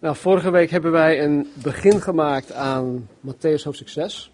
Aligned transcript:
Nou, 0.00 0.16
vorige 0.16 0.50
week 0.50 0.70
hebben 0.70 0.92
wij 0.92 1.24
een 1.24 1.46
begin 1.62 2.00
gemaakt 2.00 2.52
aan 2.52 3.08
Matthäus 3.26 3.62
hoofdstuk 3.64 3.88
6. 3.88 4.32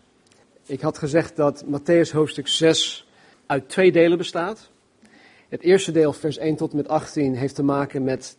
Ik 0.67 0.81
had 0.81 0.99
gezegd 0.99 1.37
dat 1.37 1.65
Matthäus 1.65 2.13
hoofdstuk 2.13 2.49
6 2.49 3.09
uit 3.47 3.69
twee 3.69 3.93
delen 3.93 4.19
bestaat. 4.19 4.71
Het 5.49 5.63
eerste 5.63 5.93
deel, 5.93 6.13
vers 6.13 6.39
1 6.39 6.57
tot 6.57 6.71
en 6.71 6.77
met 6.77 6.89
18, 6.89 7.35
heeft 7.35 7.55
te 7.55 7.63
maken 7.63 8.05
met 8.05 8.39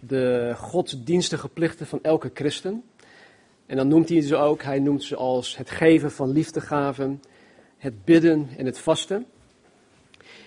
de 0.00 0.52
godsdienstige 0.56 1.48
plichten 1.48 1.86
van 1.86 1.98
elke 2.02 2.30
christen. 2.34 2.84
En 3.66 3.76
dan 3.76 3.88
noemt 3.88 4.08
hij 4.08 4.20
ze 4.20 4.36
ook, 4.36 4.62
hij 4.62 4.78
noemt 4.78 5.02
ze 5.02 5.16
als 5.16 5.56
het 5.56 5.70
geven 5.70 6.10
van 6.10 6.30
liefdegaven, 6.30 7.22
het 7.78 8.04
bidden 8.04 8.48
en 8.56 8.66
het 8.66 8.78
vasten. 8.78 9.26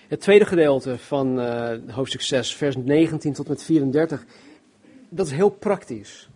Het 0.08 0.20
tweede 0.20 0.44
gedeelte 0.44 0.98
van 0.98 1.38
uh, 1.38 1.72
hoofdstuk 1.86 2.22
6, 2.22 2.54
vers 2.54 2.76
19 2.76 3.32
tot 3.32 3.44
en 3.44 3.50
met 3.52 3.62
34, 3.62 4.24
dat 5.10 5.26
is 5.26 5.32
heel 5.32 5.50
praktisch. 5.50 6.28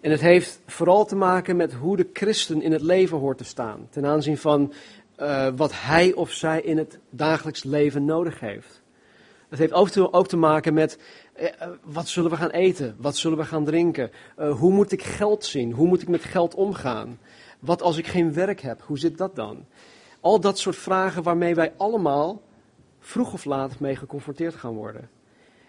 En 0.00 0.10
het 0.10 0.20
heeft 0.20 0.60
vooral 0.66 1.04
te 1.04 1.16
maken 1.16 1.56
met 1.56 1.72
hoe 1.72 1.96
de 1.96 2.08
christen 2.12 2.62
in 2.62 2.72
het 2.72 2.82
leven 2.82 3.18
hoort 3.18 3.38
te 3.38 3.44
staan. 3.44 3.86
Ten 3.90 4.06
aanzien 4.06 4.38
van 4.38 4.72
uh, 5.20 5.48
wat 5.56 5.72
hij 5.74 6.12
of 6.12 6.30
zij 6.30 6.60
in 6.60 6.78
het 6.78 6.98
dagelijks 7.10 7.64
leven 7.64 8.04
nodig 8.04 8.40
heeft. 8.40 8.82
Het 9.48 9.58
heeft 9.58 9.72
ook 10.12 10.28
te, 10.28 10.36
maken 10.36 10.74
met 10.74 10.98
uh, 11.40 11.48
wat 11.82 12.08
zullen 12.08 12.30
we 12.30 12.36
gaan 12.36 12.50
eten? 12.50 12.96
Wat 12.98 13.16
zullen 13.16 13.38
we 13.38 13.44
gaan 13.44 13.64
drinken? 13.64 14.10
Hoe 14.36 14.72
moet 14.72 14.92
ik 14.92 15.02
geld 15.02 15.44
zien? 15.44 15.72
Hoe 15.72 15.86
moet 15.86 16.02
ik 16.02 16.08
met 16.08 16.24
geld 16.24 16.54
omgaan? 16.54 17.18
Wat 17.58 17.82
als 17.82 17.96
ik 17.96 18.06
geen 18.06 18.32
werk 18.32 18.60
heb? 18.60 18.82
Hoe 18.82 18.98
zit 18.98 19.18
dat 19.18 19.36
dan? 19.36 19.66
Al 20.20 20.40
dat 20.40 20.58
soort 20.58 20.76
vragen 20.76 21.22
waarmee 21.22 21.54
wij 21.54 21.72
allemaal 21.76 22.42
vroeg 22.98 23.32
of 23.32 23.44
laat 23.44 23.80
mee 23.80 23.96
geconfronteerd 23.96 24.54
gaan 24.54 24.74
worden. 24.74 25.08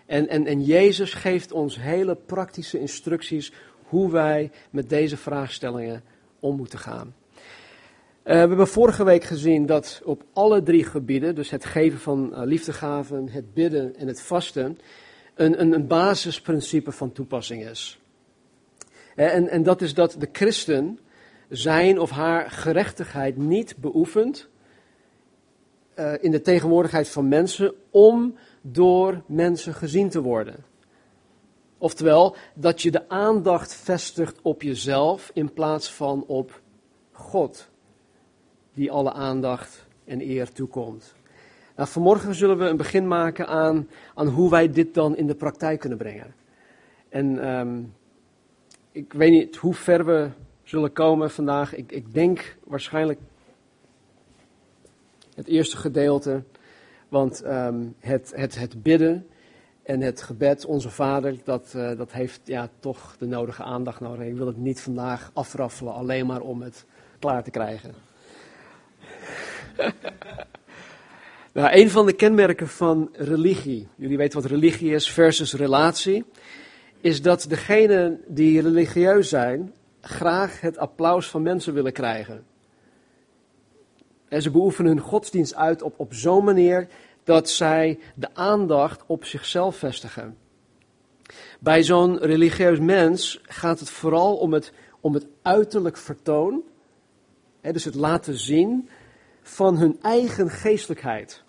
En, 0.09 0.27
en, 0.27 0.45
en 0.45 0.63
Jezus 0.63 1.13
geeft 1.13 1.51
ons 1.51 1.79
hele 1.79 2.15
praktische 2.15 2.79
instructies 2.79 3.51
hoe 3.83 4.11
wij 4.11 4.51
met 4.69 4.89
deze 4.89 5.17
vraagstellingen 5.17 6.03
om 6.39 6.55
moeten 6.55 6.79
gaan. 6.79 7.15
Uh, 7.33 7.43
we 8.23 8.31
hebben 8.33 8.67
vorige 8.67 9.03
week 9.03 9.23
gezien 9.23 9.65
dat 9.65 10.01
op 10.03 10.23
alle 10.33 10.63
drie 10.63 10.83
gebieden, 10.83 11.35
dus 11.35 11.49
het 11.49 11.65
geven 11.65 11.99
van 11.99 12.29
uh, 12.31 12.41
liefdegaven, 12.43 13.29
het 13.29 13.53
bidden 13.53 13.95
en 13.95 14.07
het 14.07 14.21
vasten, 14.21 14.79
een, 15.35 15.61
een, 15.61 15.73
een 15.73 15.87
basisprincipe 15.87 16.91
van 16.91 17.11
toepassing 17.11 17.65
is. 17.65 17.99
En, 19.15 19.47
en 19.47 19.63
dat 19.63 19.81
is 19.81 19.93
dat 19.93 20.15
de 20.19 20.29
christen 20.31 20.99
zijn 21.49 21.99
of 21.99 22.09
haar 22.09 22.51
gerechtigheid 22.51 23.37
niet 23.37 23.75
beoefent 23.77 24.47
in 26.19 26.31
de 26.31 26.41
tegenwoordigheid 26.41 27.09
van 27.09 27.27
mensen 27.27 27.73
om 27.89 28.37
door 28.61 29.21
mensen 29.25 29.73
gezien 29.73 30.09
te 30.09 30.21
worden. 30.21 30.55
Oftewel, 31.77 32.35
dat 32.53 32.81
je 32.81 32.91
de 32.91 33.09
aandacht 33.09 33.75
vestigt 33.75 34.39
op 34.41 34.61
jezelf 34.61 35.31
in 35.33 35.53
plaats 35.53 35.93
van 35.93 36.23
op 36.27 36.61
God, 37.11 37.69
die 38.73 38.91
alle 38.91 39.13
aandacht 39.13 39.85
en 40.05 40.21
eer 40.21 40.51
toekomt. 40.51 41.13
Nou, 41.75 41.89
vanmorgen 41.89 42.35
zullen 42.35 42.57
we 42.57 42.65
een 42.65 42.77
begin 42.77 43.07
maken 43.07 43.47
aan, 43.47 43.87
aan 44.15 44.27
hoe 44.27 44.49
wij 44.49 44.71
dit 44.71 44.93
dan 44.93 45.15
in 45.15 45.27
de 45.27 45.35
praktijk 45.35 45.79
kunnen 45.79 45.97
brengen. 45.97 46.33
En 47.09 47.49
um, 47.49 47.93
ik 48.91 49.13
weet 49.13 49.31
niet 49.31 49.55
hoe 49.55 49.73
ver 49.73 50.05
we 50.05 50.29
zullen 50.63 50.93
komen 50.93 51.31
vandaag. 51.31 51.75
Ik, 51.75 51.91
ik 51.91 52.13
denk 52.13 52.57
waarschijnlijk 52.63 53.19
het 55.35 55.47
eerste 55.47 55.77
gedeelte. 55.77 56.43
Want 57.09 57.45
um, 57.45 57.95
het, 57.99 58.31
het, 58.35 58.59
het 58.59 58.83
bidden 58.83 59.27
en 59.83 60.01
het 60.01 60.21
gebed, 60.21 60.65
onze 60.65 60.89
Vader, 60.89 61.35
dat, 61.43 61.73
uh, 61.75 61.97
dat 61.97 62.11
heeft 62.11 62.41
ja, 62.43 62.69
toch 62.79 63.15
de 63.19 63.25
nodige 63.25 63.63
aandacht 63.63 63.99
nodig. 63.99 64.27
Ik 64.27 64.35
wil 64.35 64.47
het 64.47 64.57
niet 64.57 64.81
vandaag 64.81 65.31
afraffelen, 65.33 65.93
alleen 65.93 66.25
maar 66.25 66.41
om 66.41 66.61
het 66.61 66.85
klaar 67.19 67.43
te 67.43 67.51
krijgen. 67.51 67.93
nou, 71.53 71.69
een 71.71 71.89
van 71.89 72.05
de 72.05 72.13
kenmerken 72.13 72.67
van 72.67 73.09
religie, 73.13 73.87
jullie 73.95 74.17
weten 74.17 74.41
wat 74.41 74.51
religie 74.51 74.91
is 74.91 75.11
versus 75.11 75.53
relatie, 75.53 76.25
is 77.01 77.21
dat 77.21 77.45
degenen 77.49 78.21
die 78.27 78.61
religieus 78.61 79.29
zijn 79.29 79.73
graag 80.01 80.61
het 80.61 80.77
applaus 80.77 81.29
van 81.29 81.41
mensen 81.41 81.73
willen 81.73 81.93
krijgen. 81.93 82.43
En 84.27 84.41
ze 84.41 84.51
beoefenen 84.51 84.91
hun 84.91 85.01
godsdienst 85.01 85.55
uit 85.55 85.81
op, 85.81 85.93
op 85.97 86.13
zo'n 86.13 86.43
manier 86.43 86.87
dat 87.29 87.49
zij 87.49 87.99
de 88.15 88.29
aandacht 88.33 89.03
op 89.05 89.25
zichzelf 89.25 89.75
vestigen. 89.75 90.37
Bij 91.59 91.83
zo'n 91.83 92.17
religieus 92.17 92.79
mens 92.79 93.39
gaat 93.43 93.79
het 93.79 93.89
vooral 93.89 94.35
om 94.35 94.53
het, 94.53 94.71
om 94.99 95.13
het 95.13 95.25
uiterlijk 95.41 95.97
vertoon, 95.97 96.63
hè, 97.61 97.71
dus 97.71 97.83
het 97.83 97.95
laten 97.95 98.37
zien 98.37 98.89
van 99.41 99.77
hun 99.77 99.97
eigen 100.01 100.49
geestelijkheid, 100.49 101.43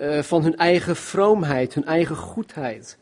uh, 0.00 0.22
van 0.22 0.42
hun 0.42 0.56
eigen 0.56 0.96
vroomheid, 0.96 1.74
hun 1.74 1.84
eigen 1.84 2.16
goedheid. 2.16 2.98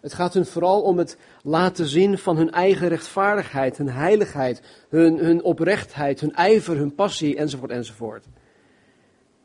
Het 0.00 0.14
gaat 0.14 0.34
hun 0.34 0.46
vooral 0.46 0.82
om 0.82 0.98
het 0.98 1.16
laten 1.42 1.86
zien 1.86 2.18
van 2.18 2.36
hun 2.36 2.50
eigen 2.50 2.88
rechtvaardigheid, 2.88 3.76
hun 3.76 3.90
heiligheid, 3.90 4.62
hun, 4.88 5.18
hun 5.18 5.42
oprechtheid, 5.42 6.20
hun 6.20 6.34
ijver, 6.34 6.76
hun 6.76 6.94
passie 6.94 7.36
enzovoort 7.36 7.70
enzovoort. 7.70 8.26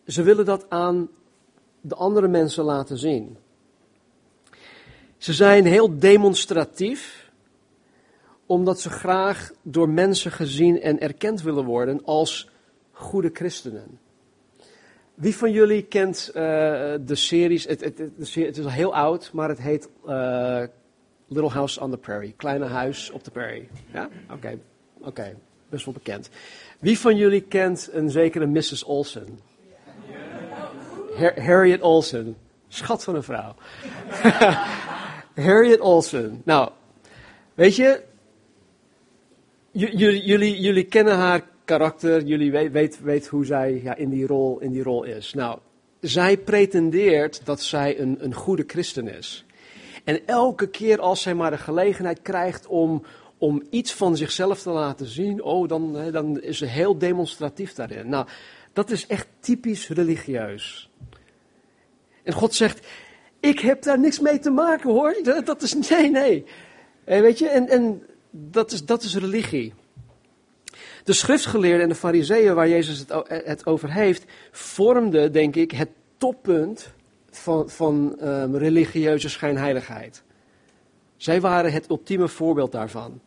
Ze 0.05 0.23
willen 0.23 0.45
dat 0.45 0.69
aan 0.69 1.09
de 1.81 1.95
andere 1.95 2.27
mensen 2.27 2.63
laten 2.63 2.97
zien. 2.97 3.37
Ze 5.17 5.33
zijn 5.33 5.65
heel 5.65 5.99
demonstratief, 5.99 7.31
omdat 8.45 8.79
ze 8.79 8.89
graag 8.89 9.51
door 9.61 9.89
mensen 9.89 10.31
gezien 10.31 10.81
en 10.81 10.99
erkend 10.99 11.41
willen 11.41 11.65
worden 11.65 12.05
als 12.05 12.49
goede 12.91 13.29
christenen. 13.33 13.99
Wie 15.13 15.35
van 15.35 15.51
jullie 15.51 15.83
kent 15.83 16.27
uh, 16.27 16.33
de 17.01 17.15
series? 17.15 17.65
Het, 17.65 17.83
het, 17.83 17.97
het, 17.97 18.35
het, 18.35 18.57
is 18.57 18.63
al 18.63 18.71
heel 18.71 18.95
oud, 18.95 19.29
maar 19.33 19.49
het 19.49 19.59
heet 19.59 19.89
uh, 20.07 20.63
Little 21.27 21.49
House 21.49 21.79
on 21.79 21.91
the 21.91 21.97
Prairie. 21.97 22.33
Kleine 22.37 22.65
huis 22.65 23.09
op 23.09 23.23
de 23.23 23.31
prairie. 23.31 23.67
Ja? 23.93 24.09
Oké, 24.31 24.59
oké, 25.01 25.35
best 25.69 25.85
wel 25.85 25.93
bekend. 25.93 26.29
Wie 26.79 26.99
van 26.99 27.15
jullie 27.15 27.41
kent 27.41 27.89
een 27.91 28.09
zekere 28.09 28.45
Mrs. 28.45 28.83
Olsen? 28.83 29.39
Harriet 31.35 31.81
Olsen. 31.81 32.37
Schat 32.67 33.03
van 33.03 33.15
een 33.15 33.23
vrouw. 33.23 33.55
Harriet 35.45 35.79
Olsen. 35.79 36.41
Nou, 36.45 36.71
weet 37.53 37.75
je, 37.75 38.01
jullie, 39.71 40.25
jullie, 40.25 40.61
jullie 40.61 40.83
kennen 40.83 41.15
haar 41.15 41.41
karakter, 41.65 42.23
jullie 42.23 42.51
weten 42.51 42.71
weet, 42.71 43.01
weet 43.01 43.27
hoe 43.27 43.45
zij 43.45 43.81
ja, 43.83 43.95
in, 43.95 44.09
die 44.09 44.27
rol, 44.27 44.59
in 44.59 44.71
die 44.71 44.83
rol 44.83 45.03
is. 45.03 45.33
Nou, 45.33 45.59
zij 45.99 46.37
pretendeert 46.37 47.41
dat 47.43 47.61
zij 47.61 47.99
een, 47.99 48.17
een 48.19 48.33
goede 48.33 48.63
christen 48.67 49.07
is. 49.07 49.45
En 50.03 50.27
elke 50.27 50.67
keer 50.69 50.99
als 50.99 51.21
zij 51.21 51.35
maar 51.35 51.51
de 51.51 51.57
gelegenheid 51.57 52.21
krijgt 52.21 52.67
om, 52.67 53.03
om 53.37 53.63
iets 53.69 53.93
van 53.93 54.17
zichzelf 54.17 54.61
te 54.61 54.69
laten 54.69 55.05
zien, 55.05 55.43
oh, 55.43 55.67
dan, 55.67 56.11
dan 56.11 56.41
is 56.41 56.57
ze 56.57 56.65
heel 56.65 56.97
demonstratief 56.97 57.73
daarin. 57.73 58.09
Nou, 58.09 58.27
dat 58.73 58.91
is 58.91 59.07
echt 59.07 59.27
typisch 59.39 59.89
religieus. 59.89 60.89
En 62.27 62.33
God 62.33 62.55
zegt, 62.55 62.87
ik 63.39 63.59
heb 63.59 63.81
daar 63.81 63.99
niks 63.99 64.19
mee 64.19 64.39
te 64.39 64.49
maken 64.49 64.89
hoor. 64.89 65.15
Dat 65.45 65.61
is, 65.61 65.89
nee, 65.89 66.09
nee. 66.09 66.45
En 67.03 67.21
weet 67.21 67.39
je, 67.39 67.47
en, 67.47 67.67
en 67.67 68.03
dat, 68.29 68.71
is, 68.71 68.85
dat 68.85 69.03
is 69.03 69.15
religie. 69.15 69.73
De 71.03 71.13
schriftgeleerden 71.13 71.81
en 71.81 71.89
de 71.89 71.95
fariseeën 71.95 72.55
waar 72.55 72.69
Jezus 72.69 72.99
het, 72.99 73.13
het 73.27 73.65
over 73.65 73.91
heeft, 73.91 74.25
vormden, 74.51 75.31
denk 75.31 75.55
ik, 75.55 75.71
het 75.71 75.89
toppunt 76.17 76.89
van, 77.29 77.69
van 77.69 78.17
um, 78.23 78.55
religieuze 78.55 79.29
schijnheiligheid. 79.29 80.23
Zij 81.17 81.41
waren 81.41 81.71
het 81.71 81.89
ultieme 81.89 82.27
voorbeeld 82.27 82.71
daarvan. 82.71 83.21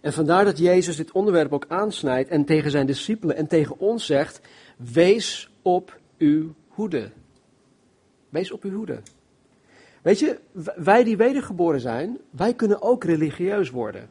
En 0.00 0.12
vandaar 0.12 0.44
dat 0.44 0.58
Jezus 0.58 0.96
dit 0.96 1.12
onderwerp 1.12 1.52
ook 1.52 1.66
aansnijdt 1.68 2.28
en 2.28 2.44
tegen 2.44 2.70
zijn 2.70 2.86
discipelen 2.86 3.36
en 3.36 3.46
tegen 3.46 3.78
ons 3.78 4.06
zegt: 4.06 4.40
Wees 4.76 5.50
op 5.62 6.00
uw 6.18 6.54
hoede. 6.68 7.10
Wees 8.32 8.52
op 8.52 8.62
uw 8.62 8.74
hoede. 8.74 9.00
Weet 10.02 10.18
je, 10.18 10.38
wij 10.76 11.04
die 11.04 11.16
wedergeboren 11.16 11.80
zijn, 11.80 12.18
wij 12.30 12.54
kunnen 12.54 12.82
ook 12.82 13.04
religieus 13.04 13.70
worden. 13.70 14.10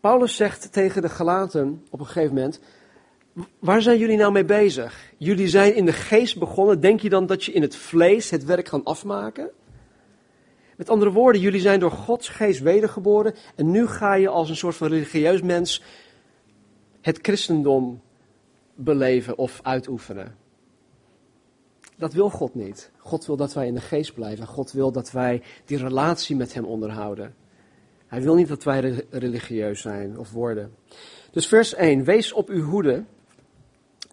Paulus 0.00 0.36
zegt 0.36 0.72
tegen 0.72 1.02
de 1.02 1.08
Galaten 1.08 1.84
op 1.90 2.00
een 2.00 2.06
gegeven 2.06 2.34
moment: 2.34 2.60
Waar 3.58 3.82
zijn 3.82 3.98
jullie 3.98 4.16
nou 4.16 4.32
mee 4.32 4.44
bezig? 4.44 5.12
Jullie 5.16 5.48
zijn 5.48 5.74
in 5.74 5.84
de 5.84 5.92
geest 5.92 6.38
begonnen. 6.38 6.80
Denk 6.80 7.00
je 7.00 7.08
dan 7.08 7.26
dat 7.26 7.44
je 7.44 7.52
in 7.52 7.62
het 7.62 7.76
vlees 7.76 8.30
het 8.30 8.44
werk 8.44 8.68
gaat 8.68 8.84
afmaken? 8.84 9.50
Met 10.76 10.88
andere 10.90 11.10
woorden, 11.10 11.40
jullie 11.40 11.60
zijn 11.60 11.80
door 11.80 11.90
Gods 11.90 12.28
geest 12.28 12.60
wedergeboren. 12.60 13.34
En 13.54 13.70
nu 13.70 13.86
ga 13.86 14.14
je 14.14 14.28
als 14.28 14.48
een 14.48 14.56
soort 14.56 14.76
van 14.76 14.88
religieus 14.88 15.42
mens 15.42 15.82
het 17.00 17.18
christendom 17.22 18.02
beleven 18.74 19.38
of 19.38 19.60
uitoefenen. 19.62 20.43
Dat 21.96 22.12
wil 22.12 22.30
God 22.30 22.54
niet. 22.54 22.90
God 22.98 23.26
wil 23.26 23.36
dat 23.36 23.54
wij 23.54 23.66
in 23.66 23.74
de 23.74 23.80
geest 23.80 24.14
blijven. 24.14 24.46
God 24.46 24.72
wil 24.72 24.92
dat 24.92 25.10
wij 25.10 25.42
die 25.64 25.78
relatie 25.78 26.36
met 26.36 26.54
Hem 26.54 26.64
onderhouden. 26.64 27.34
Hij 28.06 28.22
wil 28.22 28.34
niet 28.34 28.48
dat 28.48 28.64
wij 28.64 29.06
religieus 29.10 29.80
zijn 29.80 30.18
of 30.18 30.32
worden. 30.32 30.74
Dus 31.30 31.46
vers 31.46 31.74
1. 31.74 32.04
Wees 32.04 32.32
op 32.32 32.48
uw 32.48 32.64
hoede 32.64 33.04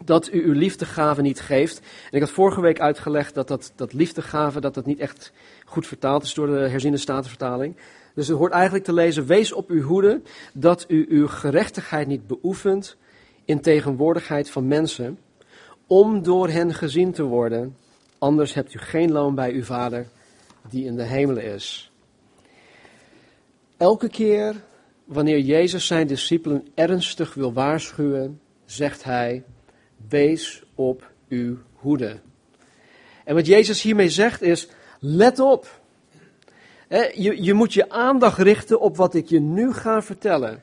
dat 0.04 0.32
u 0.32 0.44
uw 0.44 0.52
liefdegave 0.52 1.22
niet 1.22 1.40
geeft. 1.40 1.78
En 1.78 2.10
ik 2.10 2.20
had 2.20 2.30
vorige 2.30 2.60
week 2.60 2.80
uitgelegd 2.80 3.34
dat 3.34 3.48
dat, 3.48 3.72
dat 3.76 3.92
liefdegave 3.92 4.60
dat 4.60 4.74
dat 4.74 4.86
niet 4.86 4.98
echt 4.98 5.32
goed 5.64 5.86
vertaald 5.86 6.22
is 6.22 6.34
door 6.34 6.46
de 6.46 6.68
herziende 6.68 6.98
statenvertaling. 6.98 7.76
Dus 8.14 8.28
het 8.28 8.36
hoort 8.36 8.52
eigenlijk 8.52 8.84
te 8.84 8.92
lezen, 8.92 9.26
wees 9.26 9.52
op 9.52 9.68
uw 9.70 9.82
hoede 9.82 10.20
dat 10.54 10.84
u 10.88 11.06
uw 11.08 11.26
gerechtigheid 11.26 12.06
niet 12.06 12.26
beoefent 12.26 12.96
in 13.44 13.60
tegenwoordigheid 13.60 14.50
van 14.50 14.66
mensen, 14.66 15.18
om 15.92 16.22
door 16.22 16.48
hen 16.48 16.74
gezien 16.74 17.12
te 17.12 17.22
worden. 17.22 17.76
Anders 18.18 18.54
hebt 18.54 18.74
u 18.74 18.78
geen 18.78 19.12
loon 19.12 19.34
bij 19.34 19.52
uw 19.52 19.64
Vader 19.64 20.06
die 20.68 20.84
in 20.84 20.96
de 20.96 21.02
hemelen 21.02 21.44
is. 21.44 21.92
Elke 23.76 24.08
keer 24.08 24.54
wanneer 25.04 25.38
Jezus 25.38 25.86
zijn 25.86 26.06
discipelen 26.06 26.68
ernstig 26.74 27.34
wil 27.34 27.52
waarschuwen, 27.52 28.40
zegt 28.64 29.04
hij, 29.04 29.44
wees 30.08 30.62
op 30.74 31.10
uw 31.28 31.58
hoede. 31.72 32.20
En 33.24 33.34
wat 33.34 33.46
Jezus 33.46 33.82
hiermee 33.82 34.08
zegt 34.08 34.42
is, 34.42 34.68
let 34.98 35.38
op. 35.38 35.80
Je, 37.14 37.42
je 37.42 37.54
moet 37.54 37.72
je 37.72 37.90
aandacht 37.90 38.38
richten 38.38 38.80
op 38.80 38.96
wat 38.96 39.14
ik 39.14 39.28
je 39.28 39.40
nu 39.40 39.72
ga 39.72 40.02
vertellen. 40.02 40.62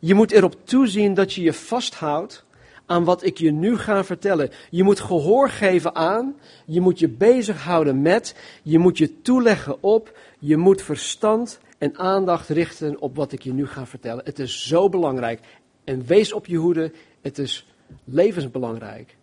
Je 0.00 0.14
moet 0.14 0.30
erop 0.30 0.66
toezien 0.66 1.14
dat 1.14 1.32
je 1.32 1.42
je 1.42 1.52
vasthoudt 1.52 2.44
aan 2.90 3.04
wat 3.04 3.24
ik 3.24 3.38
je 3.38 3.50
nu 3.50 3.78
ga 3.78 4.04
vertellen. 4.04 4.50
Je 4.70 4.82
moet 4.82 5.00
gehoor 5.00 5.48
geven 5.48 5.94
aan, 5.94 6.36
je 6.66 6.80
moet 6.80 6.98
je 6.98 7.08
bezighouden 7.08 8.02
met, 8.02 8.34
je 8.62 8.78
moet 8.78 8.98
je 8.98 9.22
toeleggen 9.22 9.82
op, 9.82 10.18
je 10.38 10.56
moet 10.56 10.82
verstand 10.82 11.60
en 11.78 11.98
aandacht 11.98 12.48
richten 12.48 13.00
op 13.00 13.16
wat 13.16 13.32
ik 13.32 13.42
je 13.42 13.52
nu 13.52 13.66
ga 13.66 13.86
vertellen. 13.86 14.24
Het 14.24 14.38
is 14.38 14.66
zo 14.66 14.88
belangrijk. 14.88 15.40
En 15.84 16.06
wees 16.06 16.32
op 16.32 16.46
je 16.46 16.56
hoede, 16.56 16.92
het 17.20 17.38
is 17.38 17.66
levensbelangrijk. 18.04 19.16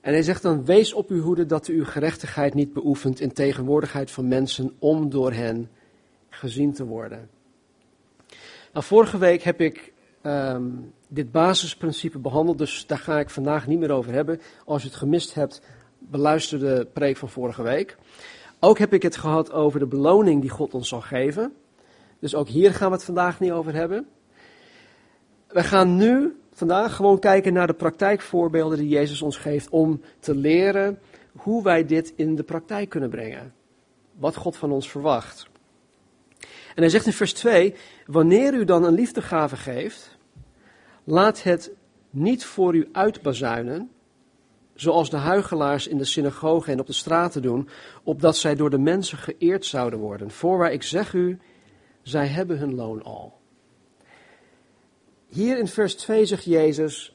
En 0.00 0.12
hij 0.12 0.22
zegt 0.22 0.42
dan, 0.42 0.64
wees 0.64 0.92
op 0.92 1.08
uw 1.08 1.22
hoede 1.22 1.46
dat 1.46 1.68
u 1.68 1.76
uw 1.76 1.84
gerechtigheid 1.84 2.54
niet 2.54 2.72
beoefent 2.72 3.20
in 3.20 3.32
tegenwoordigheid 3.32 4.10
van 4.10 4.28
mensen 4.28 4.74
om 4.78 5.10
door 5.10 5.32
hen 5.32 5.70
gezien 6.28 6.72
te 6.72 6.84
worden. 6.84 7.28
Nou, 8.72 8.84
vorige 8.84 9.18
week 9.18 9.42
heb 9.42 9.60
ik 9.60 9.92
ehm, 10.22 10.64
dit 11.08 11.32
basisprincipe 11.32 12.18
behandeld, 12.18 12.58
dus 12.58 12.86
daar 12.86 12.98
ga 12.98 13.18
ik 13.18 13.30
vandaag 13.30 13.66
niet 13.66 13.78
meer 13.78 13.90
over 13.90 14.12
hebben. 14.12 14.40
Als 14.64 14.82
je 14.82 14.88
het 14.88 14.96
gemist 14.96 15.34
hebt, 15.34 15.62
beluister 15.98 16.58
de 16.58 16.86
preek 16.92 17.16
van 17.16 17.28
vorige 17.28 17.62
week. 17.62 17.96
Ook 18.60 18.78
heb 18.78 18.92
ik 18.92 19.02
het 19.02 19.16
gehad 19.16 19.52
over 19.52 19.78
de 19.78 19.86
beloning 19.86 20.40
die 20.40 20.50
God 20.50 20.74
ons 20.74 20.88
zal 20.88 21.00
geven. 21.00 21.52
Dus 22.18 22.34
ook 22.34 22.48
hier 22.48 22.74
gaan 22.74 22.88
we 22.88 22.94
het 22.94 23.04
vandaag 23.04 23.40
niet 23.40 23.50
over 23.50 23.74
hebben. 23.74 24.06
We 25.48 25.62
gaan 25.62 25.96
nu 25.96 26.36
vandaag 26.52 26.96
gewoon 26.96 27.18
kijken 27.18 27.52
naar 27.52 27.66
de 27.66 27.72
praktijkvoorbeelden 27.72 28.78
die 28.78 28.88
Jezus 28.88 29.22
ons 29.22 29.36
geeft 29.36 29.68
om 29.68 30.00
te 30.18 30.34
leren 30.34 30.98
hoe 31.36 31.62
wij 31.62 31.86
dit 31.86 32.12
in 32.16 32.34
de 32.34 32.42
praktijk 32.42 32.88
kunnen 32.88 33.10
brengen. 33.10 33.54
Wat 34.18 34.36
God 34.36 34.56
van 34.56 34.72
ons 34.72 34.90
verwacht. 34.90 35.48
En 36.74 36.82
hij 36.82 36.88
zegt 36.88 37.06
in 37.06 37.12
vers 37.12 37.32
2: 37.32 37.74
Wanneer 38.06 38.54
u 38.54 38.64
dan 38.64 38.84
een 38.84 38.94
liefdegave 38.94 39.56
geeft, 39.56 40.16
laat 41.04 41.42
het 41.42 41.70
niet 42.10 42.44
voor 42.44 42.74
u 42.74 42.88
uitbazuinen, 42.92 43.90
zoals 44.74 45.10
de 45.10 45.16
huigelaars 45.16 45.86
in 45.86 45.98
de 45.98 46.04
synagogen 46.04 46.72
en 46.72 46.80
op 46.80 46.86
de 46.86 46.92
straten 46.92 47.42
doen, 47.42 47.68
opdat 48.02 48.36
zij 48.36 48.54
door 48.54 48.70
de 48.70 48.78
mensen 48.78 49.18
geëerd 49.18 49.66
zouden 49.66 49.98
worden. 49.98 50.30
Voorwaar 50.30 50.72
ik 50.72 50.82
zeg 50.82 51.12
u, 51.12 51.38
zij 52.02 52.26
hebben 52.26 52.58
hun 52.58 52.74
loon 52.74 53.02
al. 53.02 53.38
Hier 55.28 55.58
in 55.58 55.66
vers 55.66 55.94
2 55.94 56.24
zegt 56.24 56.44
Jezus, 56.44 57.14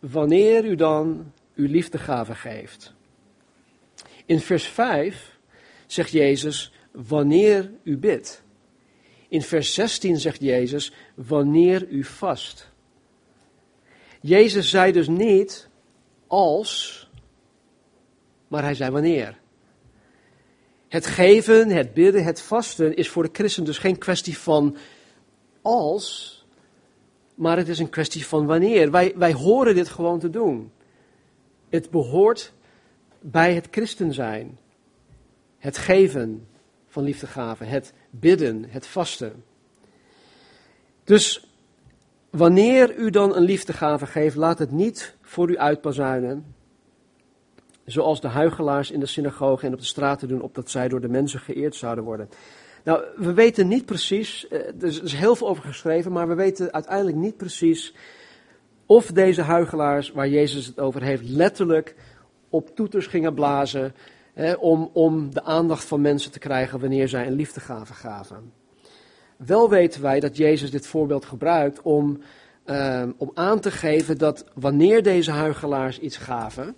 wanneer 0.00 0.64
u 0.64 0.74
dan 0.74 1.32
uw 1.54 1.66
liefdegave 1.66 2.34
geeft. 2.34 2.94
In 4.26 4.40
vers 4.40 4.64
5 4.64 5.38
zegt 5.86 6.10
Jezus, 6.10 6.72
wanneer 6.92 7.70
u 7.82 7.98
bidt. 7.98 8.44
In 9.36 9.42
vers 9.42 9.74
16 9.74 10.16
zegt 10.16 10.40
Jezus, 10.40 10.92
wanneer 11.14 11.88
u 11.88 12.04
vast. 12.04 12.70
Jezus 14.20 14.70
zei 14.70 14.92
dus 14.92 15.08
niet 15.08 15.68
als, 16.26 17.08
maar 18.48 18.62
hij 18.62 18.74
zei 18.74 18.90
wanneer. 18.90 19.38
Het 20.88 21.06
geven, 21.06 21.70
het 21.70 21.94
bidden, 21.94 22.24
het 22.24 22.40
vasten 22.40 22.96
is 22.96 23.08
voor 23.08 23.22
de 23.22 23.28
christen 23.32 23.64
dus 23.64 23.78
geen 23.78 23.98
kwestie 23.98 24.38
van 24.38 24.76
als, 25.62 26.44
maar 27.34 27.56
het 27.56 27.68
is 27.68 27.78
een 27.78 27.90
kwestie 27.90 28.26
van 28.26 28.46
wanneer. 28.46 28.90
Wij, 28.90 29.12
wij 29.16 29.32
horen 29.32 29.74
dit 29.74 29.88
gewoon 29.88 30.18
te 30.18 30.30
doen. 30.30 30.72
Het 31.68 31.90
behoort 31.90 32.52
bij 33.20 33.54
het 33.54 33.68
christen 33.70 34.12
zijn. 34.12 34.58
Het 35.58 35.78
geven 35.78 36.46
van 36.86 37.04
liefdegaven, 37.04 37.68
het 37.68 37.92
bidden, 38.20 38.64
het 38.68 38.86
vasten. 38.86 39.44
Dus 41.04 41.48
wanneer 42.30 42.96
u 42.96 43.10
dan 43.10 43.36
een 43.36 43.42
liefdegave 43.42 44.06
geeft, 44.06 44.36
laat 44.36 44.58
het 44.58 44.70
niet 44.70 45.16
voor 45.22 45.50
u 45.50 45.58
uitpazuinen, 45.58 46.54
zoals 47.84 48.20
de 48.20 48.28
huigelaars 48.28 48.90
in 48.90 49.00
de 49.00 49.06
synagoge 49.06 49.66
en 49.66 49.72
op 49.72 49.78
de 49.78 49.84
straten 49.84 50.28
doen, 50.28 50.40
opdat 50.40 50.70
zij 50.70 50.88
door 50.88 51.00
de 51.00 51.08
mensen 51.08 51.40
geëerd 51.40 51.74
zouden 51.74 52.04
worden. 52.04 52.28
Nou, 52.84 53.04
we 53.16 53.32
weten 53.32 53.68
niet 53.68 53.86
precies, 53.86 54.48
eh, 54.48 54.58
er 54.58 55.02
is 55.02 55.12
heel 55.12 55.36
veel 55.36 55.48
over 55.48 55.64
geschreven, 55.64 56.12
maar 56.12 56.28
we 56.28 56.34
weten 56.34 56.72
uiteindelijk 56.72 57.16
niet 57.16 57.36
precies 57.36 57.94
of 58.86 59.06
deze 59.06 59.42
huigelaars 59.42 60.12
waar 60.12 60.28
Jezus 60.28 60.66
het 60.66 60.78
over 60.78 61.02
heeft 61.02 61.28
letterlijk 61.28 61.94
op 62.48 62.76
toeters 62.76 63.06
gingen 63.06 63.34
blazen 63.34 63.94
om, 64.58 64.90
om 64.92 65.34
de 65.34 65.42
aandacht 65.42 65.84
van 65.84 66.00
mensen 66.00 66.30
te 66.30 66.38
krijgen 66.38 66.80
wanneer 66.80 67.08
zij 67.08 67.26
een 67.26 67.32
liefdegave 67.32 67.94
gaven. 67.94 68.52
Wel 69.36 69.70
weten 69.70 70.02
wij 70.02 70.20
dat 70.20 70.36
Jezus 70.36 70.70
dit 70.70 70.86
voorbeeld 70.86 71.24
gebruikt 71.24 71.82
om, 71.82 72.20
ehm, 72.64 73.12
om 73.16 73.30
aan 73.34 73.60
te 73.60 73.70
geven 73.70 74.18
dat 74.18 74.44
wanneer 74.54 75.02
deze 75.02 75.30
huigelaars 75.30 75.98
iets 75.98 76.16
gaven, 76.16 76.76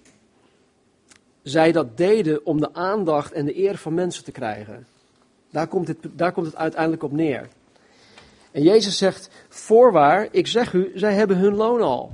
zij 1.42 1.72
dat 1.72 1.96
deden 1.96 2.46
om 2.46 2.60
de 2.60 2.74
aandacht 2.74 3.32
en 3.32 3.44
de 3.44 3.58
eer 3.58 3.76
van 3.76 3.94
mensen 3.94 4.24
te 4.24 4.32
krijgen. 4.32 4.86
Daar 5.50 5.66
komt, 5.66 5.88
het, 5.88 5.98
daar 6.12 6.32
komt 6.32 6.46
het 6.46 6.56
uiteindelijk 6.56 7.02
op 7.02 7.12
neer. 7.12 7.48
En 8.50 8.62
Jezus 8.62 8.98
zegt, 8.98 9.30
voorwaar, 9.48 10.28
ik 10.30 10.46
zeg 10.46 10.72
u, 10.72 10.92
zij 10.94 11.14
hebben 11.14 11.36
hun 11.36 11.54
loon 11.54 11.80
al. 11.80 12.12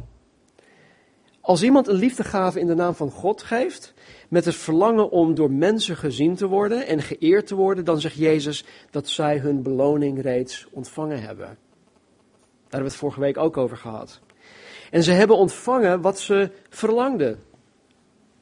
Als 1.45 1.63
iemand 1.63 1.89
een 1.89 1.97
liefdegave 1.97 2.61
in 2.61 2.67
de 2.67 2.75
naam 2.75 2.95
van 2.95 3.11
God 3.11 3.43
geeft, 3.43 3.95
met 4.29 4.45
het 4.45 4.55
verlangen 4.55 5.11
om 5.11 5.35
door 5.35 5.51
mensen 5.51 5.97
gezien 5.97 6.35
te 6.35 6.47
worden 6.47 6.87
en 6.87 7.03
geëerd 7.03 7.47
te 7.47 7.55
worden, 7.55 7.85
dan 7.85 8.01
zegt 8.01 8.15
Jezus 8.15 8.65
dat 8.91 9.09
zij 9.09 9.39
hun 9.39 9.63
beloning 9.63 10.23
reeds 10.23 10.67
ontvangen 10.71 11.21
hebben. 11.21 11.47
Daar 11.47 11.57
hebben 12.61 12.79
we 12.79 12.85
het 12.85 12.95
vorige 12.95 13.21
week 13.21 13.37
ook 13.37 13.57
over 13.57 13.77
gehad. 13.77 14.21
En 14.91 15.03
ze 15.03 15.13
hebben 15.13 15.37
ontvangen 15.37 16.01
wat 16.01 16.19
ze 16.19 16.51
verlangden. 16.69 17.43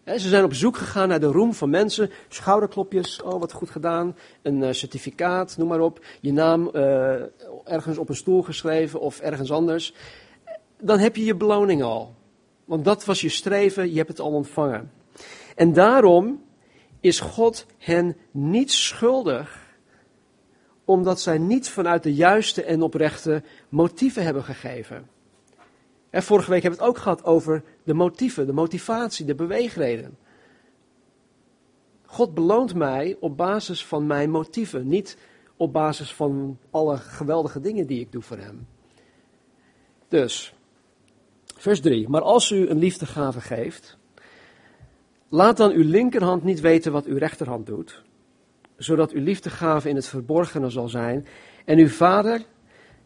Ze 0.05 0.29
zijn 0.29 0.45
op 0.45 0.55
zoek 0.55 0.77
gegaan 0.77 1.09
naar 1.09 1.21
de 1.21 1.27
roem 1.27 1.55
van 1.55 1.71
mensen, 1.71 2.11
schouderklopjes, 2.29 3.23
oh 3.23 3.41
wat 3.41 3.53
goed 3.53 3.71
gedaan, 3.71 4.17
een 4.43 4.63
eh, 4.63 4.73
certificaat, 4.73 5.57
noem 5.57 5.69
maar 5.69 5.81
op, 5.81 6.05
je 6.21 6.33
naam 6.33 6.71
uh, 6.73 7.15
ergens 7.65 7.99
op 7.99 8.09
een 8.09 8.17
stoel 8.17 8.43
geschreven 8.43 9.01
of 9.01 9.21
ergens 9.21 9.53
anders. 9.53 9.95
Dan 10.81 10.99
heb 10.99 11.17
je 11.17 11.25
je 11.25 11.37
beloning 11.37 11.83
al. 11.83 12.21
Want 12.65 12.85
dat 12.85 13.05
was 13.05 13.21
je 13.21 13.29
streven, 13.29 13.91
je 13.91 13.97
hebt 13.97 14.09
het 14.09 14.21
al 14.21 14.33
ontvangen. 14.33 14.93
En 15.57 15.73
daarom 15.73 16.43
is 17.01 17.21
God 17.21 17.67
hen 17.79 18.17
niet 18.31 18.73
schuldig, 18.73 19.77
omdat 20.85 21.21
zij 21.21 21.39
niet 21.39 21.69
vanuit 21.69 22.03
de 22.03 22.15
juiste 22.15 22.65
en 22.65 22.83
oprechte 22.83 23.43
motieven 23.69 24.25
hebben 24.25 24.45
gegeven. 24.45 25.09
En 26.11 26.23
vorige 26.23 26.51
week 26.51 26.63
hebben 26.63 26.81
we 26.81 26.87
het 26.87 26.97
ook 26.97 27.03
gehad 27.03 27.25
over 27.25 27.63
de 27.85 27.95
motieven, 27.95 28.47
de 28.47 28.53
motivatie, 28.53 29.27
de 29.27 29.35
beweegreden. 29.35 30.17
God 32.05 32.35
beloont 32.35 32.75
mij 32.75 33.17
op 33.21 33.37
basis 33.37 33.87
van 33.87 34.07
mijn 34.07 34.31
motieven, 34.31 34.89
niet 34.89 35.17
op 35.57 35.73
basis 35.73 36.15
van 36.15 36.59
alle 36.71 36.97
geweldige 36.97 37.61
dingen 37.61 37.87
die 37.87 38.01
ik 38.01 38.13
doe 38.13 38.23
voor 38.23 38.39
Hem. 38.39 38.67
Dus, 40.09 40.55
vers 41.63 41.81
3. 41.81 42.09
Maar 42.09 42.23
als 42.23 42.51
u 42.51 42.69
een 42.69 42.79
liefdegave 42.79 43.41
geeft, 43.41 43.97
laat 45.29 45.57
dan 45.57 45.71
uw 45.71 45.89
linkerhand 45.89 46.45
niet 46.45 46.61
weten 46.61 46.93
wat 46.93 47.07
uw 47.07 47.17
rechterhand 47.17 47.67
doet, 47.67 48.03
zodat 48.77 49.13
uw 49.13 49.23
liefdegave 49.23 49.89
in 49.89 49.95
het 49.95 50.09
verborgene 50.09 50.71
zal 50.71 50.89
zijn. 50.89 51.27
En 51.65 51.79
uw 51.79 51.89
vader, 51.89 52.43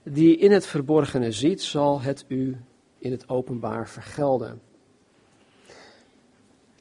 die 0.02 0.36
in 0.36 0.52
het 0.52 0.66
verborgene 0.66 1.32
ziet, 1.32 1.62
zal 1.62 2.00
het 2.00 2.24
u 2.28 2.56
in 2.98 3.10
het 3.10 3.28
openbaar 3.28 3.88
vergelden. 3.88 4.60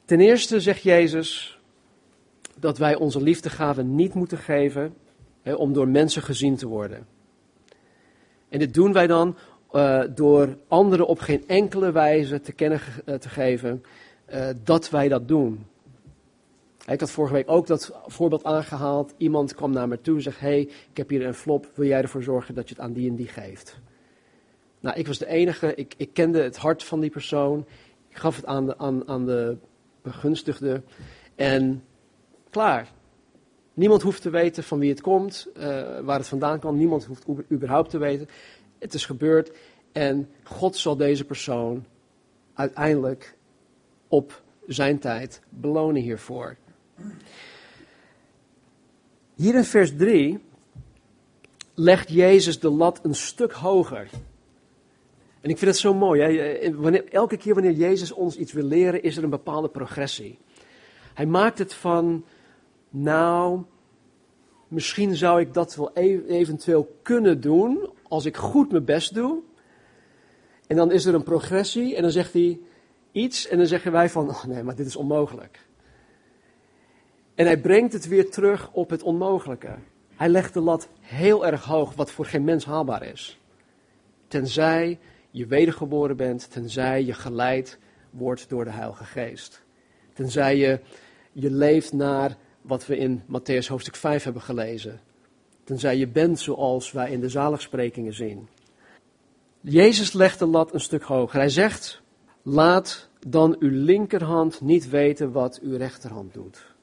Ten 0.04 0.20
eerste 0.20 0.60
zegt 0.60 0.82
Jezus 0.82 1.58
dat 2.58 2.78
wij 2.78 2.94
onze 2.94 3.22
liefdegaven 3.22 3.94
niet 3.94 4.14
moeten 4.14 4.38
geven 4.38 4.94
om 5.44 5.72
door 5.72 5.88
mensen 5.88 6.22
gezien 6.22 6.56
te 6.56 6.66
worden. 6.66 7.06
En 8.48 8.58
dit 8.58 8.74
doen 8.74 8.92
wij 8.92 9.06
dan 9.06 9.36
uh, 9.72 10.02
door 10.14 10.56
anderen 10.68 11.06
op 11.06 11.18
geen 11.18 11.44
enkele 11.46 11.92
wijze 11.92 12.40
te 12.40 12.52
kennen 12.52 12.80
uh, 13.06 13.14
te 13.14 13.28
geven 13.28 13.84
uh, 14.34 14.48
dat 14.64 14.90
wij 14.90 15.08
dat 15.08 15.28
doen. 15.28 15.66
Ik 16.86 17.00
had 17.00 17.10
vorige 17.10 17.34
week 17.34 17.50
ook 17.50 17.66
dat 17.66 17.92
voorbeeld 18.06 18.44
aangehaald. 18.44 19.14
Iemand 19.16 19.54
kwam 19.54 19.72
naar 19.72 19.88
me 19.88 20.00
toe 20.00 20.16
en 20.16 20.22
zegt: 20.22 20.40
hey, 20.40 20.60
ik 20.60 20.96
heb 20.96 21.08
hier 21.08 21.26
een 21.26 21.34
flop. 21.34 21.70
Wil 21.74 21.86
jij 21.86 22.02
ervoor 22.02 22.22
zorgen 22.22 22.54
dat 22.54 22.68
je 22.68 22.74
het 22.74 22.84
aan 22.84 22.92
die 22.92 23.08
en 23.08 23.16
die 23.16 23.28
geeft? 23.28 23.78
Nou, 24.80 24.96
ik 24.98 25.06
was 25.06 25.18
de 25.18 25.26
enige. 25.26 25.74
Ik, 25.74 25.94
ik 25.96 26.12
kende 26.12 26.42
het 26.42 26.56
hart 26.56 26.82
van 26.82 27.00
die 27.00 27.10
persoon. 27.10 27.66
Ik 28.08 28.16
gaf 28.16 28.36
het 28.36 28.46
aan 28.46 28.66
de, 28.66 28.78
aan, 28.78 29.08
aan 29.08 29.26
de 29.26 29.56
begunstigde. 30.02 30.82
En 31.34 31.84
klaar. 32.50 32.92
Niemand 33.74 34.02
hoeft 34.02 34.22
te 34.22 34.30
weten 34.30 34.62
van 34.62 34.78
wie 34.78 34.90
het 34.90 35.00
komt, 35.00 35.48
waar 36.02 36.18
het 36.18 36.28
vandaan 36.28 36.58
kwam. 36.58 36.76
Niemand 36.76 37.04
hoeft 37.04 37.24
überhaupt 37.52 37.90
te 37.90 37.98
weten. 37.98 38.28
Het 38.86 38.94
is 38.94 39.06
gebeurd. 39.06 39.52
En 39.92 40.28
God 40.42 40.76
zal 40.76 40.96
deze 40.96 41.24
persoon 41.24 41.84
uiteindelijk 42.54 43.36
op 44.08 44.42
zijn 44.66 44.98
tijd 44.98 45.40
belonen 45.48 46.02
hiervoor. 46.02 46.56
Hier 49.34 49.54
in 49.54 49.64
vers 49.64 49.96
3 49.96 50.38
legt 51.74 52.08
Jezus 52.08 52.60
de 52.60 52.70
lat 52.70 53.00
een 53.02 53.14
stuk 53.14 53.52
hoger. 53.52 54.08
En 55.40 55.50
ik 55.50 55.58
vind 55.58 55.70
het 55.70 55.80
zo 55.80 55.94
mooi. 55.94 56.20
Hè? 56.20 56.74
Wanneer, 56.74 57.12
elke 57.12 57.36
keer 57.36 57.54
wanneer 57.54 57.72
Jezus 57.72 58.12
ons 58.12 58.36
iets 58.36 58.52
wil 58.52 58.64
leren, 58.64 59.02
is 59.02 59.16
er 59.16 59.24
een 59.24 59.30
bepaalde 59.30 59.68
progressie. 59.68 60.38
Hij 61.14 61.26
maakt 61.26 61.58
het 61.58 61.74
van, 61.74 62.24
nou, 62.90 63.62
misschien 64.68 65.16
zou 65.16 65.40
ik 65.40 65.54
dat 65.54 65.74
wel 65.74 65.90
e-, 65.94 66.26
eventueel 66.26 66.96
kunnen 67.02 67.40
doen 67.40 67.94
als 68.08 68.24
ik 68.24 68.36
goed 68.36 68.70
mijn 68.70 68.84
best 68.84 69.14
doe. 69.14 69.42
En 70.66 70.76
dan 70.76 70.92
is 70.92 71.04
er 71.04 71.14
een 71.14 71.22
progressie 71.22 71.96
en 71.96 72.02
dan 72.02 72.10
zegt 72.10 72.32
hij 72.32 72.58
iets 73.12 73.48
en 73.48 73.58
dan 73.58 73.66
zeggen 73.66 73.92
wij 73.92 74.10
van, 74.10 74.28
oh 74.28 74.44
nee, 74.44 74.62
maar 74.62 74.74
dit 74.74 74.86
is 74.86 74.96
onmogelijk. 74.96 75.66
En 77.34 77.46
hij 77.46 77.60
brengt 77.60 77.92
het 77.92 78.08
weer 78.08 78.30
terug 78.30 78.70
op 78.72 78.90
het 78.90 79.02
onmogelijke. 79.02 79.74
Hij 80.14 80.28
legt 80.28 80.54
de 80.54 80.60
lat 80.60 80.88
heel 81.00 81.46
erg 81.46 81.64
hoog, 81.64 81.94
wat 81.94 82.10
voor 82.10 82.24
geen 82.24 82.44
mens 82.44 82.64
haalbaar 82.64 83.02
is. 83.02 83.40
Tenzij 84.28 84.98
je 85.30 85.46
wedergeboren 85.46 86.16
bent, 86.16 86.50
tenzij 86.50 87.04
je 87.04 87.12
geleid 87.12 87.78
wordt 88.10 88.48
door 88.48 88.64
de 88.64 88.70
Heilige 88.70 89.04
Geest. 89.04 89.62
Tenzij 90.12 90.56
je, 90.56 90.80
je 91.32 91.50
leeft 91.50 91.92
naar 91.92 92.36
wat 92.60 92.86
we 92.86 92.96
in 92.96 93.22
Matthäus 93.22 93.66
hoofdstuk 93.68 93.96
5 93.96 94.24
hebben 94.24 94.42
gelezen. 94.42 95.00
Tenzij 95.66 95.96
je 95.96 96.06
bent 96.06 96.40
zoals 96.40 96.92
wij 96.92 97.10
in 97.10 97.20
de 97.20 97.28
zaligsprekingen 97.28 98.14
zien. 98.14 98.48
Jezus 99.60 100.12
legt 100.12 100.38
de 100.38 100.46
lat 100.46 100.74
een 100.74 100.80
stuk 100.80 101.02
hoger. 101.02 101.38
Hij 101.38 101.48
zegt, 101.48 102.00
laat 102.42 103.08
dan 103.26 103.56
uw 103.58 103.70
linkerhand 103.70 104.60
niet 104.60 104.88
weten 104.88 105.32
wat 105.32 105.58
uw 105.62 105.76
rechterhand 105.76 106.34
doet. 106.34 106.74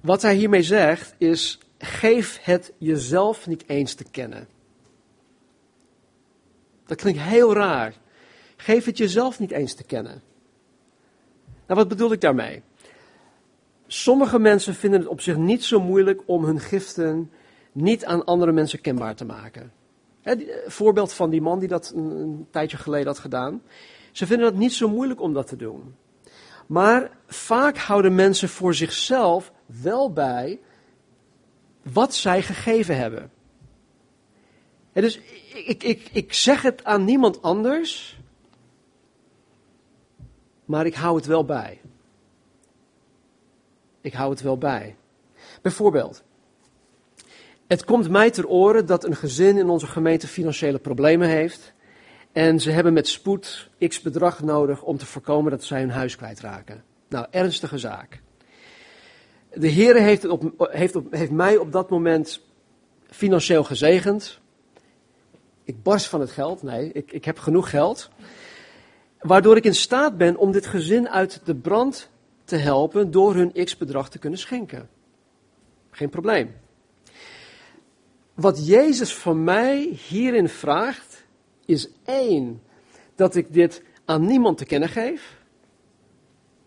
Wat 0.00 0.22
hij 0.22 0.34
hiermee 0.34 0.62
zegt 0.62 1.14
is, 1.18 1.58
geef 1.78 2.38
het 2.42 2.72
jezelf 2.78 3.46
niet 3.46 3.64
eens 3.66 3.94
te 3.94 4.04
kennen. 4.04 4.48
Dat 6.86 6.96
klinkt 6.96 7.20
heel 7.20 7.54
raar. 7.54 7.94
Geef 8.56 8.84
het 8.84 8.98
jezelf 8.98 9.38
niet 9.38 9.50
eens 9.50 9.74
te 9.74 9.84
kennen. 9.84 10.22
Nou, 11.66 11.80
wat 11.80 11.88
bedoel 11.88 12.12
ik 12.12 12.20
daarmee? 12.20 12.62
Sommige 13.86 14.38
mensen 14.38 14.74
vinden 14.74 15.00
het 15.00 15.08
op 15.08 15.20
zich 15.20 15.36
niet 15.36 15.64
zo 15.64 15.80
moeilijk 15.80 16.22
om 16.26 16.44
hun 16.44 16.60
giften 16.60 17.30
niet 17.76 18.04
aan 18.04 18.24
andere 18.24 18.52
mensen 18.52 18.80
kenbaar 18.80 19.14
te 19.14 19.24
maken. 19.24 19.72
Eh, 20.22 20.46
voorbeeld 20.66 21.12
van 21.12 21.30
die 21.30 21.40
man 21.40 21.58
die 21.58 21.68
dat 21.68 21.92
een, 21.96 22.46
tijdje 22.50 22.76
geleden 22.76 23.06
had 23.06 23.18
gedaan. 23.18 23.62
Ze 24.12 24.26
vinden 24.26 24.46
het 24.46 24.56
niet 24.56 24.72
zo 24.72 24.88
moeilijk 24.88 25.20
om 25.20 25.32
dat 25.32 25.46
te 25.46 25.56
doen. 25.56 25.94
Maar 26.66 27.10
vaak 27.26 27.78
houden 27.78 28.14
mensen 28.14 28.48
voor 28.48 28.74
zichzelf 28.74 29.52
wel 29.82 30.12
bij 30.12 30.60
wat 31.82 32.14
zij 32.14 32.42
gegeven 32.42 32.96
hebben. 32.96 33.30
En 34.92 35.02
dus 35.02 35.20
ik, 35.66 35.82
ik, 35.82 36.08
ik 36.12 36.32
zeg 36.32 36.62
het 36.62 36.84
aan 36.84 37.04
niemand 37.04 37.42
anders, 37.42 38.18
maar 40.64 40.86
ik 40.86 40.94
hou 40.94 41.16
het 41.16 41.26
wel 41.26 41.44
bij. 41.44 41.80
Ik 44.00 44.12
hou 44.12 44.30
het 44.30 44.40
wel 44.40 44.58
bij. 44.58 44.96
Bijvoorbeeld, 45.62 46.24
het 47.66 47.84
komt 47.84 48.08
mij 48.08 48.30
ter 48.30 48.48
oren 48.48 48.86
dat 48.86 49.04
een 49.04 49.16
gezin 49.16 49.56
in 49.58 49.68
onze 49.68 49.86
gemeente 49.86 50.26
financiële 50.26 50.78
problemen 50.78 51.28
heeft. 51.28 51.74
En 52.32 52.60
ze 52.60 52.70
hebben 52.70 52.92
met 52.92 53.08
spoed 53.08 53.70
x 53.88 54.00
bedrag 54.00 54.42
nodig 54.42 54.82
om 54.82 54.96
te 54.96 55.06
voorkomen 55.06 55.50
dat 55.50 55.64
zij 55.64 55.80
hun 55.80 55.90
huis 55.90 56.16
kwijtraken. 56.16 56.84
Nou, 57.08 57.26
ernstige 57.30 57.78
zaak. 57.78 58.20
De 59.54 59.68
Heer 59.68 59.94
heeft, 59.94 60.28
op, 60.28 60.68
heeft, 60.70 60.94
heeft 61.10 61.30
mij 61.30 61.56
op 61.56 61.72
dat 61.72 61.90
moment 61.90 62.40
financieel 63.06 63.64
gezegend. 63.64 64.40
Ik 65.64 65.82
barst 65.82 66.06
van 66.06 66.20
het 66.20 66.30
geld. 66.30 66.62
Nee, 66.62 66.92
ik, 66.92 67.12
ik 67.12 67.24
heb 67.24 67.38
genoeg 67.38 67.70
geld. 67.70 68.10
Waardoor 69.20 69.56
ik 69.56 69.64
in 69.64 69.74
staat 69.74 70.16
ben 70.16 70.36
om 70.36 70.52
dit 70.52 70.66
gezin 70.66 71.08
uit 71.08 71.40
de 71.44 71.54
brand 71.54 72.10
te 72.44 72.56
helpen 72.56 73.10
door 73.10 73.34
hun 73.34 73.52
x-bedrag 73.64 74.10
te 74.10 74.18
kunnen 74.18 74.38
schenken. 74.38 74.88
Geen 75.90 76.08
probleem. 76.08 76.54
Wat 78.36 78.66
Jezus 78.66 79.14
van 79.14 79.44
mij 79.44 79.98
hierin 80.08 80.48
vraagt, 80.48 81.24
is 81.64 81.88
één, 82.04 82.62
dat 83.14 83.34
ik 83.34 83.52
dit 83.52 83.82
aan 84.04 84.26
niemand 84.26 84.58
te 84.58 84.64
kennen 84.64 84.88
geef. 84.88 85.40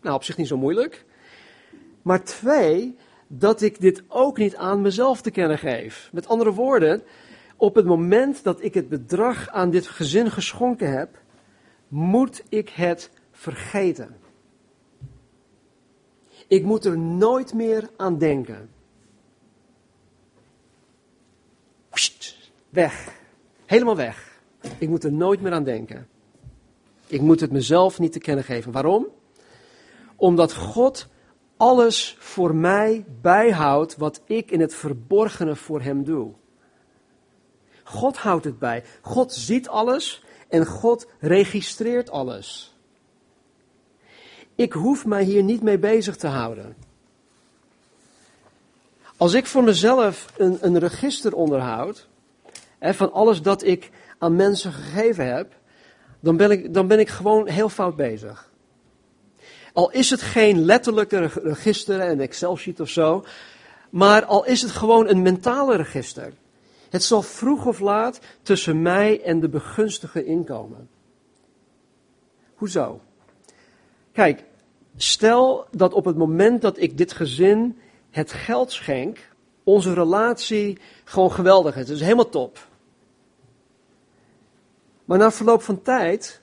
Nou, 0.01 0.15
op 0.15 0.23
zich 0.23 0.37
niet 0.37 0.47
zo 0.47 0.57
moeilijk. 0.57 1.05
Maar 2.01 2.23
twee, 2.23 2.95
dat 3.27 3.61
ik 3.61 3.79
dit 3.79 4.03
ook 4.07 4.37
niet 4.37 4.55
aan 4.55 4.81
mezelf 4.81 5.21
te 5.21 5.31
kennen 5.31 5.57
geef. 5.57 6.09
Met 6.11 6.27
andere 6.27 6.53
woorden, 6.53 7.03
op 7.55 7.75
het 7.75 7.85
moment 7.85 8.43
dat 8.43 8.63
ik 8.63 8.73
het 8.73 8.89
bedrag 8.89 9.49
aan 9.49 9.69
dit 9.69 9.87
gezin 9.87 10.31
geschonken 10.31 10.91
heb, 10.91 11.21
moet 11.87 12.43
ik 12.49 12.69
het 12.69 13.11
vergeten. 13.31 14.15
Ik 16.47 16.63
moet 16.63 16.85
er 16.85 16.97
nooit 16.97 17.53
meer 17.53 17.89
aan 17.97 18.17
denken. 18.17 18.69
Weg. 22.69 23.11
Helemaal 23.65 23.95
weg. 23.95 24.41
Ik 24.77 24.89
moet 24.89 25.03
er 25.03 25.11
nooit 25.11 25.41
meer 25.41 25.51
aan 25.51 25.63
denken. 25.63 26.07
Ik 27.07 27.21
moet 27.21 27.39
het 27.39 27.51
mezelf 27.51 27.99
niet 27.99 28.11
te 28.11 28.19
kennen 28.19 28.43
geven. 28.43 28.71
Waarom? 28.71 29.07
Omdat 30.15 30.53
God 30.53 31.07
alles 31.57 32.15
voor 32.19 32.55
mij 32.55 33.05
bijhoudt 33.21 33.97
wat 33.97 34.21
ik 34.25 34.51
in 34.51 34.59
het 34.59 34.75
verborgene 34.75 35.55
voor 35.55 35.81
Hem 35.81 36.03
doe. 36.03 36.31
God 37.83 38.17
houdt 38.17 38.45
het 38.45 38.59
bij. 38.59 38.83
God 39.01 39.33
ziet 39.33 39.69
alles 39.69 40.23
en 40.47 40.65
God 40.65 41.07
registreert 41.19 42.09
alles. 42.09 42.75
Ik 44.55 44.73
hoef 44.73 45.05
mij 45.05 45.23
hier 45.23 45.43
niet 45.43 45.61
mee 45.61 45.77
bezig 45.77 46.15
te 46.15 46.27
houden. 46.27 46.75
Als 49.17 49.33
ik 49.33 49.45
voor 49.45 49.63
mezelf 49.63 50.33
een, 50.37 50.57
een 50.61 50.79
register 50.79 51.33
onderhoud 51.35 52.08
van 52.79 53.13
alles 53.13 53.41
dat 53.41 53.63
ik 53.63 53.89
aan 54.17 54.35
mensen 54.35 54.71
gegeven 54.71 55.35
heb, 55.35 55.53
dan 56.19 56.37
ben, 56.37 56.51
ik, 56.51 56.73
dan 56.73 56.87
ben 56.87 56.99
ik 56.99 57.09
gewoon 57.09 57.47
heel 57.47 57.69
fout 57.69 57.95
bezig. 57.95 58.51
Al 59.73 59.91
is 59.91 60.09
het 60.09 60.21
geen 60.21 60.65
letterlijke 60.65 61.29
register, 61.43 62.01
een 62.01 62.21
Excel-sheet 62.21 62.79
of 62.79 62.89
zo, 62.89 63.23
maar 63.89 64.25
al 64.25 64.45
is 64.45 64.61
het 64.61 64.71
gewoon 64.71 65.07
een 65.07 65.21
mentale 65.21 65.75
register. 65.75 66.33
Het 66.89 67.03
zal 67.03 67.21
vroeg 67.21 67.65
of 67.65 67.79
laat 67.79 68.19
tussen 68.41 68.81
mij 68.81 69.21
en 69.21 69.39
de 69.39 69.49
begunstige 69.49 70.25
inkomen. 70.25 70.89
Hoezo? 72.55 73.01
Kijk, 74.11 74.43
stel 74.95 75.65
dat 75.71 75.93
op 75.93 76.05
het 76.05 76.17
moment 76.17 76.61
dat 76.61 76.79
ik 76.79 76.97
dit 76.97 77.11
gezin 77.11 77.77
het 78.09 78.31
geld 78.31 78.71
schenk, 78.71 79.29
onze 79.63 79.93
relatie 79.93 80.77
gewoon 81.03 81.31
geweldig 81.31 81.75
is. 81.75 81.87
Het 81.87 81.97
is 81.97 82.01
helemaal 82.03 82.29
top. 82.29 82.67
Maar 85.09 85.17
na 85.17 85.31
verloop 85.31 85.61
van 85.61 85.81
tijd, 85.81 86.41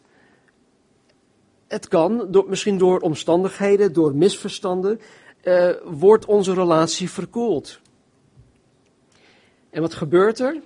het 1.66 1.88
kan, 1.88 2.26
door, 2.30 2.48
misschien 2.48 2.78
door 2.78 3.00
omstandigheden, 3.00 3.92
door 3.92 4.14
misverstanden, 4.14 5.00
uh, 5.42 5.70
wordt 5.84 6.24
onze 6.24 6.54
relatie 6.54 7.10
verkoeld. 7.10 7.80
En 9.70 9.80
wat 9.80 9.94
gebeurt 9.94 10.38
er 10.38 10.60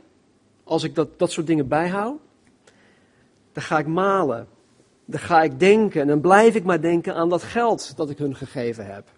als 0.64 0.82
ik 0.82 0.94
dat, 0.94 1.18
dat 1.18 1.30
soort 1.30 1.46
dingen 1.46 1.68
bijhoud? 1.68 2.20
Dan 3.52 3.62
ga 3.62 3.78
ik 3.78 3.86
malen. 3.86 4.48
Dan 5.04 5.20
ga 5.20 5.42
ik 5.42 5.58
denken 5.58 6.00
en 6.00 6.06
dan 6.06 6.20
blijf 6.20 6.54
ik 6.54 6.64
maar 6.64 6.80
denken 6.80 7.14
aan 7.14 7.28
dat 7.28 7.42
geld 7.42 7.96
dat 7.96 8.10
ik 8.10 8.18
hun 8.18 8.36
gegeven 8.36 8.86
heb. 8.86 9.08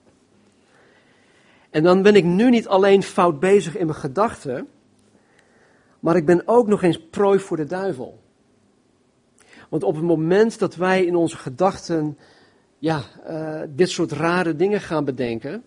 En 1.71 1.83
dan 1.83 2.03
ben 2.03 2.15
ik 2.15 2.25
nu 2.25 2.51
niet 2.51 2.69
alleen 2.69 3.03
fout 3.03 3.41
bezig 3.41 3.77
in 3.77 3.87
mijn 3.87 3.99
gedachten, 3.99 4.69
Maar 6.01 6.17
ik 6.17 6.27
ben 6.27 6.43
ook 6.45 6.67
nog 6.67 6.83
eens 6.83 7.01
prooi 7.11 7.39
voor 7.39 7.57
de 7.57 7.67
duivel. 7.67 8.22
Want 9.73 9.85
op 9.85 9.95
het 9.95 10.05
moment 10.05 10.59
dat 10.59 10.75
wij 10.75 11.05
in 11.05 11.17
onze 11.17 11.37
gedachten 11.37 12.19
ja, 12.79 13.02
uh, 13.29 13.61
dit 13.69 13.91
soort 13.91 14.12
rare 14.12 14.57
dingen 14.57 14.81
gaan 14.81 15.05
bedenken, 15.05 15.64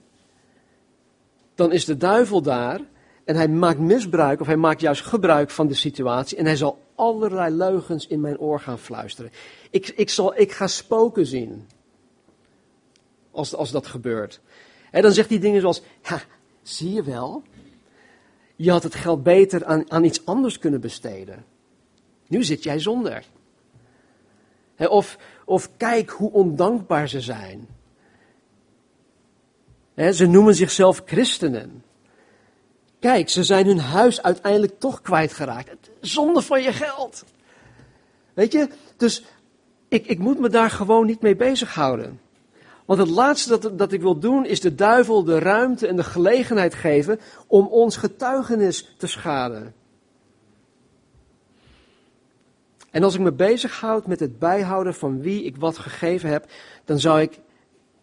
dan 1.56 1.72
is 1.72 1.86
de 1.86 1.98
duivel 1.98 2.42
daar 2.42 2.80
en 3.24 3.36
hij 3.36 3.48
maakt 3.48 3.80
misbruik 3.80 4.42
of 4.42 4.48
hij 4.48 4.56
maakt 4.56 4.82
juist 4.82 5.02
gebruik 5.02 5.50
van 5.50 5.68
de 5.68 5.74
situatie 5.74 6.38
en 6.38 6.46
hij 6.46 6.56
zal 6.56 6.80
allerlei 6.96 7.56
leugens 7.56 8.08
in 8.08 8.20
mijn 8.22 8.40
oor 8.40 8.60
gaan 8.60 8.80
fluisteren. 8.80 9.32
Ik, 9.70 9.88
ik, 9.88 10.10
zal, 10.10 10.40
ik 10.40 10.52
ga 10.52 10.68
spoken 10.68 11.26
zien 11.26 11.68
als, 13.32 13.56
als 13.56 13.72
dat 13.72 13.88
gebeurt. 13.88 14.42
En 14.92 15.02
dan 15.02 15.12
zegt 15.12 15.30
hij 15.30 15.40
dingen 15.40 15.62
zoals, 15.62 15.82
ja, 16.02 16.22
zie 16.62 16.94
je 16.94 17.04
wel, 17.04 17.44
je 18.56 18.72
had 18.72 18.84
het 18.84 18.96
geld 18.96 19.24
beter 19.24 19.66
aan, 19.66 19.92
aan 19.92 20.04
iets 20.04 20.26
anders 20.26 20.60
kunnen 20.60 20.82
besteden. 20.82 21.46
Nu 22.28 22.44
zit 22.44 22.64
jij 22.64 22.80
zonder. 22.80 23.34
Of, 24.78 25.18
of 25.46 25.70
kijk 25.78 26.10
hoe 26.10 26.32
ondankbaar 26.32 27.10
ze 27.10 27.22
zijn. 27.22 27.68
ze 29.96 30.26
noemen 30.26 30.56
zichzelf 30.56 31.02
christenen. 31.06 31.84
Kijk, 33.00 33.30
ze 33.30 33.44
zijn 33.44 33.66
hun 33.66 33.80
huis 33.80 34.22
uiteindelijk 34.22 34.80
toch 34.80 35.02
kwijtgeraakt. 35.02 35.90
Zonde 36.00 36.42
van 36.42 36.62
je 36.62 36.72
geld. 36.72 37.24
Weet 38.34 38.52
je, 38.52 38.68
dus 38.98 39.24
ik, 39.88 40.06
ik 40.06 40.20
moet 40.20 40.40
me 40.40 40.50
daar 40.50 40.70
gewoon 40.70 41.06
niet 41.06 41.22
mee 41.22 41.36
bezighouden. 41.36 42.20
Want 42.86 43.00
het 43.00 43.10
laatste 43.10 43.60
dat, 43.60 43.78
dat 43.78 43.92
ik 43.92 44.02
wil 44.02 44.20
doen 44.20 44.46
is 44.46 44.62
de 44.62 44.76
duivel 44.76 45.24
de 45.24 45.40
ruimte 45.40 45.88
en 45.88 45.96
de 45.96 46.04
gelegenheid 46.04 46.74
geven 46.74 47.20
om 47.48 47.68
ons 47.68 47.98
getuigenis 47.98 48.96
te 48.98 49.08
schaden. 49.08 49.74
En 52.96 53.04
als 53.04 53.16
ik 53.16 53.22
me 53.22 53.32
bezighoud 53.32 54.08
met 54.08 54.20
het 54.20 54.40
bijhouden 54.40 54.94
van 54.94 55.22
wie 55.22 55.44
ik 55.44 55.56
wat 55.56 55.78
gegeven 55.78 56.30
heb, 56.30 56.50
dan 56.86 57.00
zou, 57.00 57.22
ik, 57.22 57.40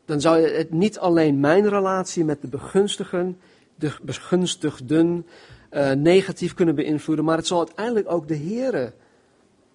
dan 0.05 0.21
zou 0.21 0.41
het 0.41 0.71
niet 0.71 0.99
alleen 0.99 1.41
mijn 1.41 1.69
relatie 1.69 2.25
met 2.25 2.41
de 2.41 2.49
begunstigen, 2.49 3.41
de 3.75 3.97
begunstigden, 4.03 5.27
uh, 5.71 5.93
negatief 5.93 6.55
kunnen 6.55 6.75
beïnvloeden, 6.75 7.25
maar 7.25 7.37
het 7.37 7.47
zal 7.47 7.59
uiteindelijk 7.59 8.11
ook 8.11 8.29
de 8.29 8.37
Here 8.37 8.93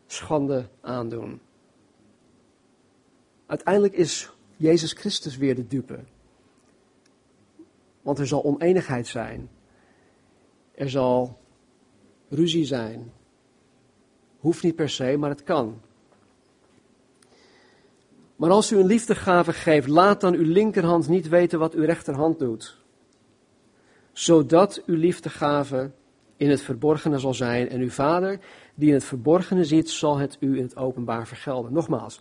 schande 0.08 0.68
aandoen. 0.82 1.40
Uiteindelijk 3.46 3.94
is 3.94 4.32
Jezus 4.58 4.92
Christus 4.92 5.38
weer 5.38 5.56
de 5.56 5.68
dupe. 5.68 6.00
Want 8.02 8.20
er 8.20 8.28
zal 8.28 8.44
oneenigheid 8.44 9.08
zijn. 9.08 9.50
Er 10.72 10.90
zal 10.90 11.38
ruzie 12.30 12.66
zijn. 12.66 13.12
Hoeft 14.40 14.64
niet 14.64 14.76
per 14.76 14.90
se, 14.90 15.18
maar 15.18 15.30
het 15.30 15.44
kan. 15.44 15.82
Maar 18.36 18.50
als 18.50 18.72
u 18.72 18.78
een 18.80 18.86
liefdegave 18.86 19.54
geeft, 19.54 19.88
laat 19.88 20.22
dan 20.22 20.34
uw 20.34 20.52
linkerhand 20.52 21.08
niet 21.08 21.28
weten 21.28 21.60
wat 21.60 21.74
uw 21.74 21.86
rechterhand 21.86 22.40
doet. 22.40 22.78
Zodat 24.12 24.84
uw 24.86 24.96
liefdegave 24.96 25.92
in 26.38 26.50
het 26.50 26.62
verborgene 26.62 27.20
zal 27.20 27.34
zijn 27.34 27.70
en 27.70 27.80
uw 27.80 27.90
vader, 27.90 28.40
die 28.76 28.88
in 28.88 28.94
het 28.94 29.04
verborgene 29.04 29.64
ziet, 29.64 29.90
zal 29.90 30.18
het 30.18 30.38
u 30.40 30.58
in 30.58 30.64
het 30.64 30.78
openbaar 30.78 31.28
vergelden. 31.28 31.74
Nogmaals, 31.74 32.20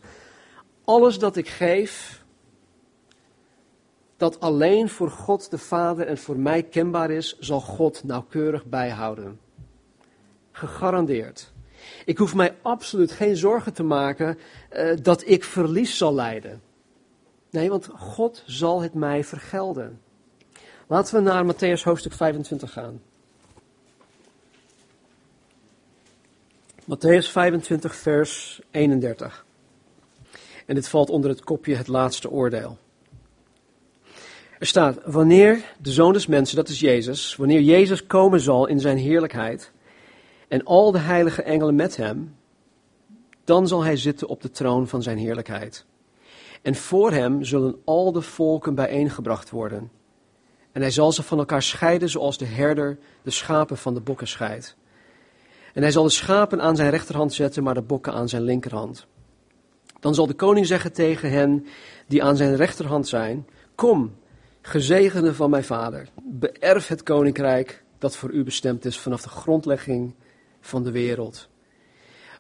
alles 0.85 1.19
dat 1.19 1.37
ik 1.37 1.49
geef, 1.49 2.25
dat 4.17 4.41
alleen 4.41 4.89
voor 4.89 5.11
God 5.11 5.51
de 5.51 5.59
Vader 5.59 6.07
en 6.07 6.19
voor 6.19 6.39
mij 6.39 6.63
kenbaar 6.63 7.11
is, 7.11 7.39
zal 7.39 7.61
God 7.61 8.05
nauwkeurig 8.05 8.65
bijhouden. 8.65 9.41
Gegarandeerd. 10.53 11.55
Ik 12.05 12.19
hoef 12.19 12.35
mij 12.35 12.55
absoluut 12.63 13.13
geen 13.13 13.37
zorgen 13.37 13.73
te 13.73 13.83
maken 13.83 14.39
uh, 14.73 14.97
dat 15.03 15.29
ik 15.29 15.45
verlies 15.45 15.97
zal 15.97 16.15
lijden. 16.15 16.63
Nee, 17.51 17.69
want 17.69 17.89
God 17.97 18.43
zal 18.47 18.83
het 18.83 18.95
mij 18.95 19.25
vergelden. 19.25 20.01
Laten 20.87 21.15
we 21.15 21.21
naar 21.21 21.55
Matthäus 21.55 21.83
hoofdstuk 21.83 22.13
25 22.13 22.73
gaan. 22.73 23.01
Matthäus 26.83 27.31
25, 27.31 27.97
vers 27.97 28.61
31. 28.71 29.45
En 30.67 30.75
dit 30.75 30.89
valt 30.89 31.11
onder 31.11 31.31
het 31.31 31.45
kopje 31.45 31.75
het 31.75 31.89
laatste 31.89 32.31
oordeel. 32.31 32.79
Er 34.59 34.67
staat, 34.67 34.99
wanneer 35.05 35.75
de 35.79 35.93
zoon 35.93 36.13
des 36.13 36.27
mensen, 36.27 36.57
dat 36.57 36.69
is 36.69 36.81
Jezus, 36.81 37.37
wanneer 37.37 37.61
Jezus 37.61 38.07
komen 38.07 38.41
zal 38.41 38.67
in 38.67 38.81
zijn 38.81 38.97
heerlijkheid 38.97 39.73
en 40.49 40.65
al 40.65 40.93
de 40.93 40.99
heilige 40.99 41.43
engelen 41.43 41.75
met 41.75 41.97
hem, 41.97 42.37
dan 43.45 43.69
zal 43.69 43.85
hij 43.85 43.97
zitten 43.97 44.29
op 44.29 44.43
de 44.43 44.51
troon 44.51 44.89
van 44.89 45.03
zijn 45.03 45.19
heerlijkheid. 45.19 45.85
En 46.63 46.75
voor 46.75 47.13
hem 47.13 47.45
zullen 47.45 47.77
al 47.85 48.13
de 48.13 48.23
volken 48.23 48.75
bijeengebracht 48.75 49.51
worden. 49.51 49.91
En 50.73 50.81
hij 50.81 50.91
zal 50.91 51.13
ze 51.13 51.23
van 51.23 51.39
elkaar 51.39 51.63
scheiden 51.63 52.09
zoals 52.09 52.39
de 52.39 52.45
herder 52.45 52.99
de 53.23 53.31
schapen 53.31 53.77
van 53.77 53.95
de 53.95 54.01
bokken 54.01 54.29
scheidt. 54.29 54.77
En 55.75 55.83
hij 55.83 55.91
zal 55.91 56.03
de 56.03 56.11
schapen 56.11 56.61
aan 56.61 56.77
zijn 56.77 56.91
rechterhand 56.91 57.33
zetten, 57.33 57.63
maar 57.63 57.75
de 57.75 57.83
bokken 57.83 58.13
aan 58.13 58.29
zijn 58.29 58.43
linkerhand. 58.43 59.07
Dan 60.01 60.15
zal 60.15 60.27
de 60.27 60.35
koning 60.35 60.67
zeggen 60.67 60.93
tegen 60.93 61.31
hen 61.31 61.67
die 62.07 62.23
aan 62.23 62.37
zijn 62.37 62.57
rechterhand 62.57 63.09
zijn: 63.09 63.47
Kom, 63.75 64.13
Gezegende 64.67 65.35
van 65.35 65.51
mijn 65.51 65.65
vader, 65.65 66.09
beërf 66.23 66.89
het 66.89 67.03
koninkrijk 67.03 67.85
dat 67.99 68.17
voor 68.17 68.31
u 68.31 68.45
bestemd 68.45 68.85
is 68.85 68.99
vanaf 68.99 69.23
de 69.23 69.29
grondlegging 69.29 70.15
van 70.67 70.85
de 70.85 70.91
wereld. 70.91 71.49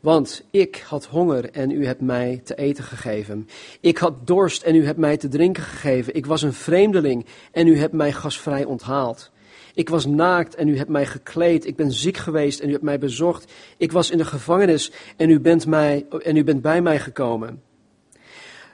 Want 0.01 0.45
ik 0.51 0.85
had 0.89 1.07
honger 1.07 1.51
en 1.51 1.71
u 1.71 1.87
hebt 1.87 2.01
mij 2.01 2.41
te 2.45 2.55
eten 2.55 2.85
gegeven. 2.85 3.49
Ik 3.81 3.99
had 3.99 4.27
dorst 4.27 4.63
en 4.63 4.75
u 4.75 4.85
hebt 4.85 4.99
mij 4.99 5.17
te 5.17 5.29
drinken 5.29 5.63
gegeven. 5.63 6.15
Ik 6.15 6.27
was 6.27 6.43
een 6.43 6.53
vreemdeling 6.53 7.27
en 7.53 7.67
u 7.67 7.79
hebt 7.79 7.93
mij 7.93 8.13
gasvrij 8.13 8.65
onthaald. 8.65 9.31
Ik 9.75 9.89
was 9.89 10.07
naakt 10.07 10.55
en 10.55 10.69
u 10.69 10.77
hebt 10.77 10.89
mij 10.89 11.07
gekleed. 11.07 11.67
Ik 11.67 11.77
ben 11.77 11.93
ziek 11.93 12.17
geweest 12.17 12.61
en 12.61 12.69
u 12.69 12.73
hebt 12.73 12.85
mij 12.85 12.99
bezocht. 12.99 13.53
Ik 13.77 13.93
was 13.93 14.11
in 14.11 14.19
de 14.19 14.25
gevangenis 14.25 14.93
en 15.17 15.31
u 15.31 15.41
bent, 15.41 15.67
mij, 15.67 16.07
en 16.23 16.37
u 16.37 16.45
bent 16.45 16.63
bij 16.63 16.83
mij 16.83 16.99
gekomen. 16.99 17.63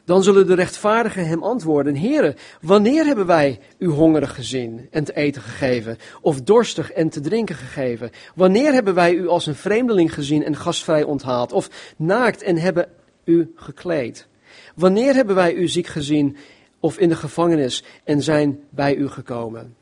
Dan 0.04 0.22
zullen 0.22 0.46
de 0.46 0.54
rechtvaardigen 0.54 1.26
hem 1.26 1.42
antwoorden: 1.42 1.96
Heere, 1.96 2.36
wanneer 2.60 3.04
hebben 3.04 3.26
wij 3.26 3.60
u 3.78 3.86
hongerig 3.86 4.34
gezien 4.34 4.88
en 4.90 5.04
te 5.04 5.14
eten 5.14 5.42
gegeven, 5.42 5.98
of 6.20 6.40
dorstig 6.40 6.92
en 6.92 7.08
te 7.08 7.20
drinken 7.20 7.54
gegeven? 7.54 8.10
Wanneer 8.34 8.72
hebben 8.72 8.94
wij 8.94 9.14
u 9.14 9.28
als 9.28 9.46
een 9.46 9.54
vreemdeling 9.54 10.14
gezien 10.14 10.44
en 10.44 10.56
gastvrij 10.56 11.02
onthaald, 11.02 11.52
of 11.52 11.94
naakt 11.96 12.42
en 12.42 12.56
hebben 12.56 12.88
u 13.24 13.52
gekleed? 13.54 14.26
Wanneer 14.74 15.14
hebben 15.14 15.34
wij 15.34 15.54
u 15.54 15.68
ziek 15.68 15.86
gezien 15.86 16.36
of 16.80 16.98
in 16.98 17.08
de 17.08 17.16
gevangenis 17.16 17.84
en 18.04 18.22
zijn 18.22 18.60
bij 18.70 18.94
u 18.94 19.08
gekomen? 19.08 19.76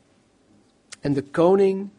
En 0.99 1.13
de 1.13 1.23
koning 1.23 1.89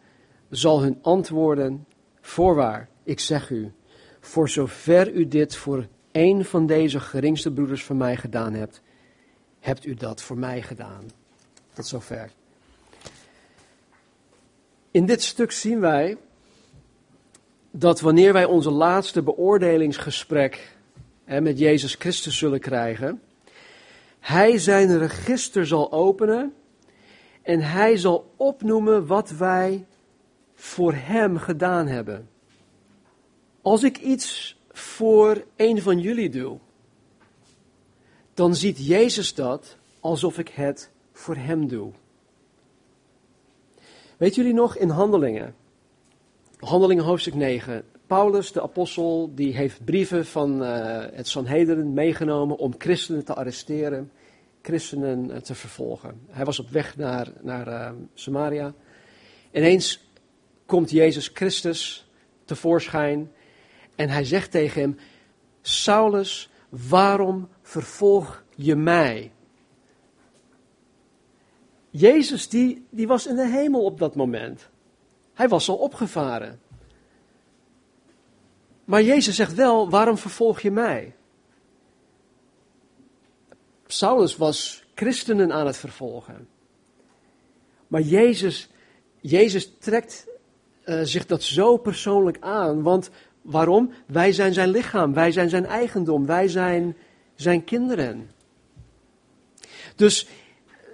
zal 0.51 0.83
hun 0.83 0.99
antwoorden: 1.03 1.87
Voorwaar, 2.21 2.89
ik 3.05 3.21
zeg 3.21 3.51
u, 3.51 3.73
voor 4.21 4.49
zover 4.49 5.13
u 5.13 5.29
dit 5.29 5.57
voor 5.57 5.87
een 6.13 6.45
van 6.45 6.67
deze 6.67 7.01
geringste 7.01 7.53
broeders 7.53 7.85
van 7.85 7.97
mij 7.97 8.17
gedaan 8.17 8.53
hebt, 8.53 8.81
hebt 9.61 9.87
u 9.87 9.95
dat 9.95 10.23
voor 10.23 10.39
mij 10.39 10.63
gedaan. 10.63 11.05
Tot 11.75 11.87
zover. 11.87 12.31
In 14.91 15.07
dit 15.07 15.23
stuk 15.23 15.53
zien 15.53 15.81
wij 15.81 16.17
dat 17.71 18.01
wanneer 18.01 18.33
wij 18.33 18.45
onze 18.45 18.71
laatste 18.71 19.23
beoordelingsgesprek 19.23 20.77
hè, 21.25 21.41
met 21.41 21.59
Jezus 21.59 21.95
Christus 21.95 22.39
zullen 22.39 22.61
krijgen, 22.61 23.23
Hij 24.19 24.59
zijn 24.59 24.99
register 24.99 25.67
zal 25.67 25.93
openen 25.93 26.55
en 27.43 27.61
Hij 27.61 27.97
zal 27.97 28.33
opnoemen 28.37 29.07
wat 29.07 29.31
wij 29.31 29.87
voor 30.55 30.95
Hem 30.95 31.39
gedaan 31.39 31.87
hebben. 31.87 32.29
Als 33.63 33.83
ik 33.83 33.99
iets 33.99 34.57
voor 34.73 35.45
een 35.57 35.83
van 35.83 36.01
jullie 36.01 36.29
doe, 36.29 36.59
dan 38.35 38.55
ziet 38.55 38.87
Jezus 38.87 39.35
dat 39.35 39.77
alsof 40.01 40.39
ik 40.39 40.49
het 40.49 40.91
voor 41.13 41.37
hem 41.37 41.69
doe. 41.69 41.93
Weet 44.17 44.35
jullie 44.35 44.55
nog 44.55 44.77
in 44.77 44.89
Handelingen? 44.89 45.55
Handelingen 46.59 47.05
hoofdstuk 47.05 47.35
9. 47.35 47.85
Paulus, 48.07 48.53
de 48.53 48.63
apostel, 48.63 49.31
die 49.35 49.55
heeft 49.55 49.85
brieven 49.85 50.27
van 50.27 50.63
uh, 50.63 51.05
het 51.13 51.29
Sanhedrin 51.29 51.93
meegenomen 51.93 52.57
om 52.57 52.75
christenen 52.79 53.25
te 53.25 53.35
arresteren, 53.35 54.13
christenen 54.63 55.31
uh, 55.31 55.37
te 55.37 55.55
vervolgen. 55.55 56.21
Hij 56.31 56.45
was 56.45 56.59
op 56.59 56.69
weg 56.69 56.97
naar, 56.97 57.33
naar 57.41 57.69
uh, 57.69 57.91
Samaria. 58.15 58.75
Ineens 59.53 60.05
komt 60.67 60.91
Jezus 60.91 61.31
Christus 61.35 62.07
tevoorschijn 62.45 63.31
en 63.95 64.09
hij 64.09 64.25
zegt 64.25 64.51
tegen 64.51 64.81
hem: 64.81 64.99
Saulus, 65.61 66.51
waarom 66.69 67.49
vervolg 67.63 68.45
je 68.57 68.77
mij? 68.77 69.33
Jezus, 71.91 72.49
die, 72.49 72.87
die 72.91 73.07
was 73.07 73.27
in 73.27 73.37
de 73.37 73.49
hemel 73.49 73.85
op 73.85 73.99
dat 73.99 74.15
moment. 74.15 74.69
Hij 75.35 75.49
was 75.49 75.69
al 75.69 75.77
opgevaren. 75.77 76.61
Maar 78.85 79.03
Jezus 79.03 79.37
zegt 79.37 79.55
wel, 79.55 79.91
waarom 79.91 80.19
vervolg 80.19 80.61
je 80.61 80.71
mij? 80.71 81.15
Saulus 83.87 84.37
was 84.37 84.85
christenen 84.95 85.53
aan 85.53 85.67
het 85.67 85.77
vervolgen. 85.77 86.49
Maar 87.89 88.01
Jezus, 88.01 88.69
Jezus 89.21 89.73
trekt 89.79 90.27
uh, 90.85 91.01
zich 91.03 91.27
dat 91.27 91.43
zo 91.43 91.77
persoonlijk 91.77 92.37
aan. 92.41 92.83
Want 92.83 93.11
waarom? 93.43 93.93
Wij 94.07 94.33
zijn 94.33 94.53
zijn 94.53 94.69
lichaam, 94.69 95.15
wij 95.15 95.33
zijn 95.33 95.49
zijn 95.49 95.67
eigendom, 95.67 96.27
wij 96.27 96.49
zijn 96.49 96.97
zijn 97.35 97.65
kinderen. 97.65 98.31
Dus 99.97 100.29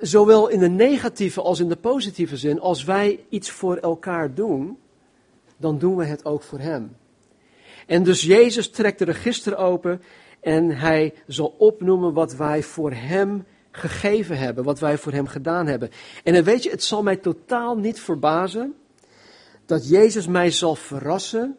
zowel 0.00 0.48
in 0.48 0.58
de 0.58 0.68
negatieve 0.68 1.42
als 1.42 1.60
in 1.60 1.68
de 1.68 1.76
positieve 1.76 2.36
zin, 2.36 2.60
als 2.60 2.84
wij 2.84 3.24
iets 3.28 3.50
voor 3.50 3.76
elkaar 3.76 4.34
doen, 4.34 4.78
dan 5.56 5.78
doen 5.78 5.96
we 5.96 6.04
het 6.04 6.24
ook 6.24 6.42
voor 6.42 6.58
hem. 6.58 6.96
En 7.86 8.02
dus 8.02 8.22
Jezus 8.22 8.70
trekt 8.70 8.98
de 8.98 9.04
register 9.04 9.56
open 9.56 10.02
en 10.40 10.70
hij 10.70 11.14
zal 11.26 11.54
opnoemen 11.58 12.12
wat 12.12 12.34
wij 12.34 12.62
voor 12.62 12.92
hem 12.92 13.44
gegeven 13.70 14.38
hebben, 14.38 14.64
wat 14.64 14.80
wij 14.80 14.98
voor 14.98 15.12
hem 15.12 15.26
gedaan 15.26 15.66
hebben. 15.66 15.90
En 16.24 16.34
dan 16.34 16.44
weet 16.44 16.62
je, 16.62 16.70
het 16.70 16.84
zal 16.84 17.02
mij 17.02 17.16
totaal 17.16 17.76
niet 17.76 18.00
verbazen 18.00 18.74
dat 19.66 19.88
Jezus 19.88 20.26
mij 20.26 20.50
zal 20.50 20.74
verrassen 20.74 21.56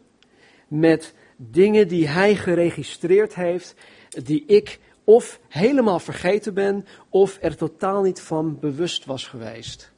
met 0.70 1.14
dingen 1.36 1.88
die 1.88 2.08
hij 2.08 2.36
geregistreerd 2.36 3.34
heeft, 3.34 3.74
die 4.08 4.44
ik 4.46 4.78
of 5.04 5.40
helemaal 5.48 5.98
vergeten 5.98 6.54
ben, 6.54 6.86
of 7.08 7.38
er 7.40 7.56
totaal 7.56 8.02
niet 8.02 8.20
van 8.20 8.58
bewust 8.58 9.04
was 9.04 9.26
geweest. 9.26 9.92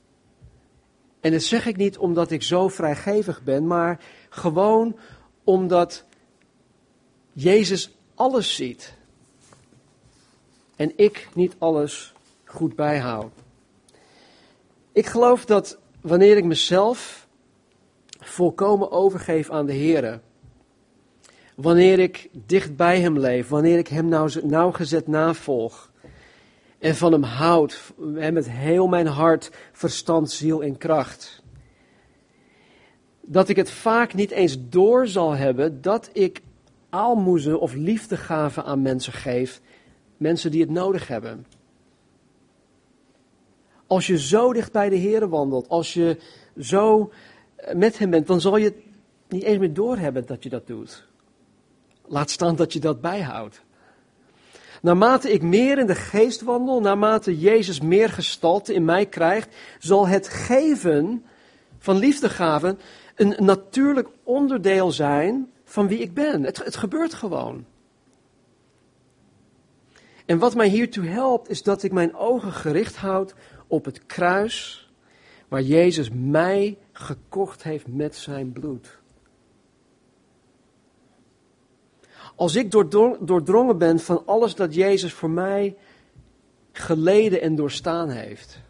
En 1.21 1.33
dat 1.33 1.43
zeg 1.43 1.67
ik 1.67 1.77
niet 1.77 1.99
omdat 1.99 2.31
ik 2.31 2.43
zo 2.43 2.69
vrijgevig 2.69 3.43
ben, 3.43 3.67
maar 3.67 4.01
gewoon 4.29 4.97
omdat 5.45 6.05
Jezus 7.33 7.97
alles 8.15 8.55
ziet. 8.55 8.95
En 10.77 10.93
ik 10.97 11.29
niet 11.35 11.55
alles 11.59 12.15
goed 12.45 12.77
bijhoud. 12.77 13.33
Ik 14.93 15.07
geloof 15.07 15.45
dat 15.45 15.79
wanneer 16.01 16.37
ik 16.37 16.45
mezelf 16.45 17.27
volkomen 18.21 18.91
overgeef 18.91 19.51
aan 19.51 19.67
de 19.67 19.73
Heer, 19.73 20.21
wanneer 21.57 21.99
ik 21.99 22.29
dicht 22.47 22.77
bij 22.77 23.01
Hem 23.01 23.19
leef, 23.19 23.49
wanneer 23.49 23.79
ik 23.79 23.89
Hem 23.89 24.09
nauwgezet 24.43 25.07
navolg 25.07 25.93
en 26.79 26.97
van 26.97 27.13
Hem 27.13 27.23
houd, 27.23 27.93
met 28.33 28.51
heel 28.51 28.87
mijn 28.87 29.07
hart, 29.07 29.51
verstand, 29.73 30.31
ziel 30.31 30.63
en 30.63 30.79
kracht, 30.79 31.43
dat 33.21 33.49
ik 33.49 33.57
het 33.57 33.71
vaak 33.71 34.15
niet 34.15 34.31
eens 34.31 34.57
door 34.69 35.07
zal 35.07 35.37
hebben 35.37 35.83
dat 35.83 36.11
ik 36.13 36.41
aalmoezen 36.91 37.61
of 37.61 37.75
liefdegaven 37.75 38.65
aan 38.65 38.83
mensen 38.83 39.13
geef, 39.13 39.61
mensen 40.17 40.51
die 40.51 40.61
het 40.61 40.71
nodig 40.71 41.09
hebben. 41.09 41.47
Als 43.87 44.07
je 44.07 44.19
zo 44.19 44.53
dicht 44.53 44.73
bij 44.73 44.89
de 44.89 44.97
Heer 44.97 45.29
wandelt, 45.29 45.69
als 45.69 45.95
je 45.95 46.17
zo 46.59 47.13
eh, 47.57 47.75
met 47.75 47.99
Hem 47.99 48.11
bent, 48.11 48.27
dan 48.27 48.41
zal 48.41 48.57
je 48.57 48.65
het 48.65 48.77
niet 49.29 49.43
eens 49.43 49.59
meer 49.59 49.75
doorhebben 49.75 50.27
dat 50.27 50.43
je 50.43 50.49
dat 50.49 50.67
doet. 50.67 51.11
Laat 52.07 52.31
staan 52.31 52.57
dat 52.57 52.73
je 52.73 52.81
dat 52.81 53.01
bijhoudt. 53.01 53.63
Naarmate 54.83 55.33
ik 55.33 55.43
meer 55.43 55.79
in 55.79 55.87
de 55.87 55.95
geest 55.95 56.41
wandel, 56.41 56.81
naarmate 56.81 57.39
Jezus 57.39 57.81
meer 57.81 58.09
gestalte 58.09 58.75
in 58.75 58.85
mij 58.85 59.07
krijgt, 59.07 59.55
zal 59.79 60.07
het 60.07 60.29
geven 60.29 61.25
van 61.79 61.97
liefdegaven 61.97 62.79
een 63.15 63.35
natuurlijk 63.39 64.09
onderdeel 64.23 64.91
zijn 64.91 65.53
van 65.65 65.89
wie 65.89 65.99
ik 65.99 66.15
ben. 66.15 66.43
Het, 66.43 66.65
het 66.65 66.77
gebeurt 66.77 67.15
gewoon. 67.15 67.65
En 70.27 70.39
wat 70.39 70.55
mij 70.55 70.69
hiertoe 70.69 71.07
helpt, 71.07 71.49
is 71.49 71.63
dat 71.63 71.83
ik 71.83 71.93
mijn 71.93 72.15
ogen 72.15 72.53
gericht 72.53 72.97
houd 72.97 73.35
op 73.67 73.85
het 73.85 74.07
kruis 74.07 74.91
waar 75.49 75.63
Jezus 75.63 76.11
mij 76.15 76.79
gekocht 76.93 77.63
heeft 77.63 77.87
met 77.87 78.17
zijn 78.17 78.53
bloed. 78.53 79.02
Als 82.43 82.55
ik 82.55 82.71
doordrongen 82.71 83.79
ben 83.79 83.99
van 83.99 84.23
alles 84.27 84.55
dat 84.55 84.75
Jezus 84.75 85.13
voor 85.13 85.31
mij 85.31 85.77
geleden 86.73 87.41
en 87.41 87.55
doorstaan 87.55 88.09
heeft, 88.09 88.61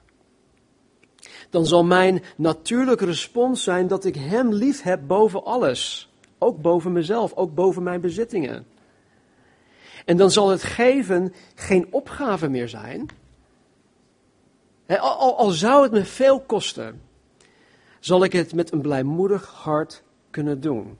dan 1.50 1.66
zal 1.66 1.84
mijn 1.84 2.22
natuurlijke 2.36 3.04
respons 3.04 3.62
zijn 3.62 3.86
dat 3.86 4.04
ik 4.04 4.14
Hem 4.14 4.52
lief 4.52 4.82
heb 4.82 5.06
boven 5.06 5.44
alles. 5.44 6.10
Ook 6.38 6.60
boven 6.60 6.92
mezelf, 6.92 7.34
ook 7.34 7.54
boven 7.54 7.82
mijn 7.82 8.00
bezittingen. 8.00 8.66
En 10.04 10.16
dan 10.16 10.30
zal 10.30 10.48
het 10.48 10.62
geven 10.62 11.34
geen 11.54 11.86
opgave 11.90 12.48
meer 12.48 12.68
zijn. 12.68 13.06
Al, 14.86 15.36
al, 15.38 15.50
zou 15.50 15.82
het 15.82 15.92
me 15.92 16.04
veel 16.04 16.40
kosten, 16.40 17.02
zal 18.00 18.24
ik 18.24 18.32
het 18.32 18.54
met 18.54 18.72
een 18.72 18.80
blijmoedig 18.80 19.46
hart 19.46 20.02
kunnen 20.30 20.60
doen. 20.60 20.98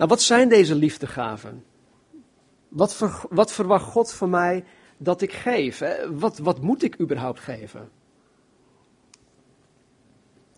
Nou, 0.00 0.12
wat 0.12 0.22
zijn 0.22 0.48
deze 0.48 0.74
liefdegaven? 0.74 1.64
Wat, 2.68 2.98
wat 3.30 3.52
verwacht 3.52 3.84
God 3.84 4.12
van 4.12 4.30
mij 4.30 4.64
dat 4.96 5.20
ik 5.20 5.32
geef? 5.32 5.82
Wat, 6.10 6.38
wat 6.38 6.60
moet 6.60 6.82
ik 6.82 7.00
überhaupt 7.00 7.40
geven? 7.40 7.90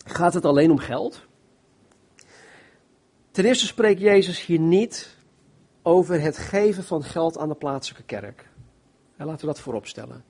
Gaat 0.04 0.34
het 0.34 0.44
alleen 0.44 0.70
om 0.70 0.78
geld? 0.78 1.26
Ten 3.30 3.44
eerste 3.44 3.66
spreekt 3.66 4.00
Jezus 4.00 4.46
hier 4.46 4.58
niet 4.58 5.16
over 5.82 6.20
het 6.20 6.36
geven 6.36 6.84
van 6.84 7.02
geld 7.04 7.38
aan 7.38 7.48
de 7.48 7.54
plaatselijke 7.54 8.06
kerk. 8.06 8.48
laten 9.16 9.40
we 9.40 9.46
dat 9.46 9.60
voorop 9.60 9.86
stellen. 9.86 10.24